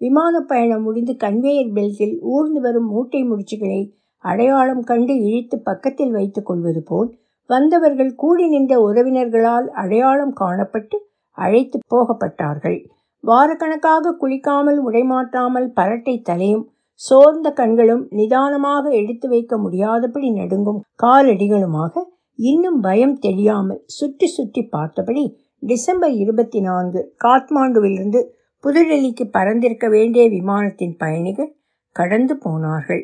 விமான 0.00 0.34
பயணம் 0.42 0.82
முடிந்து 0.82 1.12
கன்வேயர் 1.16 1.72
பெல்ட்டில் 1.72 2.14
ஊர்ந்து 2.32 2.60
வரும் 2.60 2.88
மூட்டை 2.88 3.20
முடிச்சுகளை 3.22 3.80
அடையாளம் 4.24 4.82
கண்டு 4.82 5.14
இழித்து 5.20 5.56
பக்கத்தில் 5.60 6.10
வைத்துக் 6.10 6.46
கொள்வது 6.46 6.82
போல் 6.82 7.10
வந்தவர்கள் 7.50 8.12
கூடி 8.14 8.44
நின்ற 8.48 8.72
உறவினர்களால் 8.80 9.68
அடையாளம் 9.72 10.34
காணப்பட்டு 10.40 10.96
அழைத்து 11.38 11.78
போகப்பட்டார்கள். 11.94 12.78
வாரக்கணக்காக 13.24 14.14
குளிக்காமல் 14.20 14.78
உடைமாற்றாமல் 14.84 15.68
பரட்டை 15.70 16.14
தலையும் 16.22 16.64
சோர்ந்த 17.00 17.48
கண்களும் 17.50 18.02
நிதானமாக 18.10 18.84
எடுத்து 18.92 19.26
வைக்க 19.28 19.56
முடியாதபடி 19.56 20.28
நடுங்கும் 20.30 20.82
காலடிகளுமாக 21.02 22.04
இன்னும் 22.38 22.78
பயம் 22.80 23.16
தெரியாமல் 23.18 23.80
சுற்றி 23.86 24.26
சுற்றி 24.26 24.62
பார்த்தபடி 24.64 25.24
டிசம்பர் 25.62 26.14
இருபத்தி 26.14 26.60
நான்கு 26.60 27.00
காத்மாண்டுவிலிருந்து 27.24 28.20
புதுடெல்லிக்கு 28.64 29.24
பறந்திருக்க 29.32 29.86
வேண்டிய 29.88 30.22
விமானத்தின் 30.28 30.94
பயணிகள் 30.96 31.50
கடந்து 31.96 32.34
போனார்கள். 32.36 33.02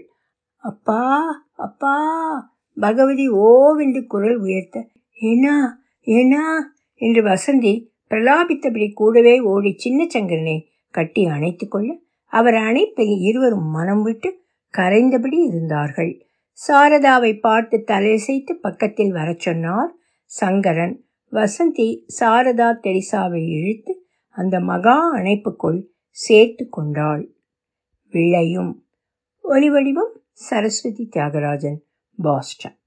அப்பா 0.65 1.03
அப்பா 1.57 1.97
பகவதி 2.81 3.29
ஓவென்று 3.29 4.07
குரல் 4.07 4.37
உயர்த்த 4.37 4.87
ஏனா 5.21 5.55
ஏனா 6.05 6.45
என்று 6.95 7.23
வசந்தி 7.23 7.73
பிரலாபித்தபடி 8.11 8.93
கூடவே 8.93 9.41
ஓடி 9.41 9.75
சின்ன 9.77 10.07
சங்கரனை 10.15 10.59
கட்டி 10.91 11.25
அணைத்து 11.25 11.69
கொள்ள 11.69 11.99
அவர் 12.33 12.55
அணைப்பில் 12.55 13.21
இருவரும் 13.21 13.69
மனம் 13.71 14.03
விட்டு 14.03 14.31
கரைந்தபடி 14.71 15.39
இருந்தார்கள். 15.43 16.27
சாரதாவை 16.69 17.41
பார்த்து 17.41 17.85
தலையசைத்து 17.87 18.53
பக்கத்தில் 18.61 19.13
வரச் 19.13 19.39
சொன்னார் 19.39 19.93
சங்கரன். 20.25 21.05
வசந்தி 21.33 21.89
சாரதா 22.21 22.69
தெரிசாவை 22.83 23.43
இழுத்து 23.49 24.07
அந்த 24.29 24.61
மகா 24.61 24.97
அணைப்புக்குள் 25.15 25.81
சேர்த்து 26.11 26.69
கொண்டாள். 26.69 27.25
விளையும். 28.11 28.73
ஒலிவடிவம் 29.45 30.15
சரஸ்வதி 30.33 31.09
தியாகராஜன். 31.17 31.79
பாஸ்டன் 32.19 32.78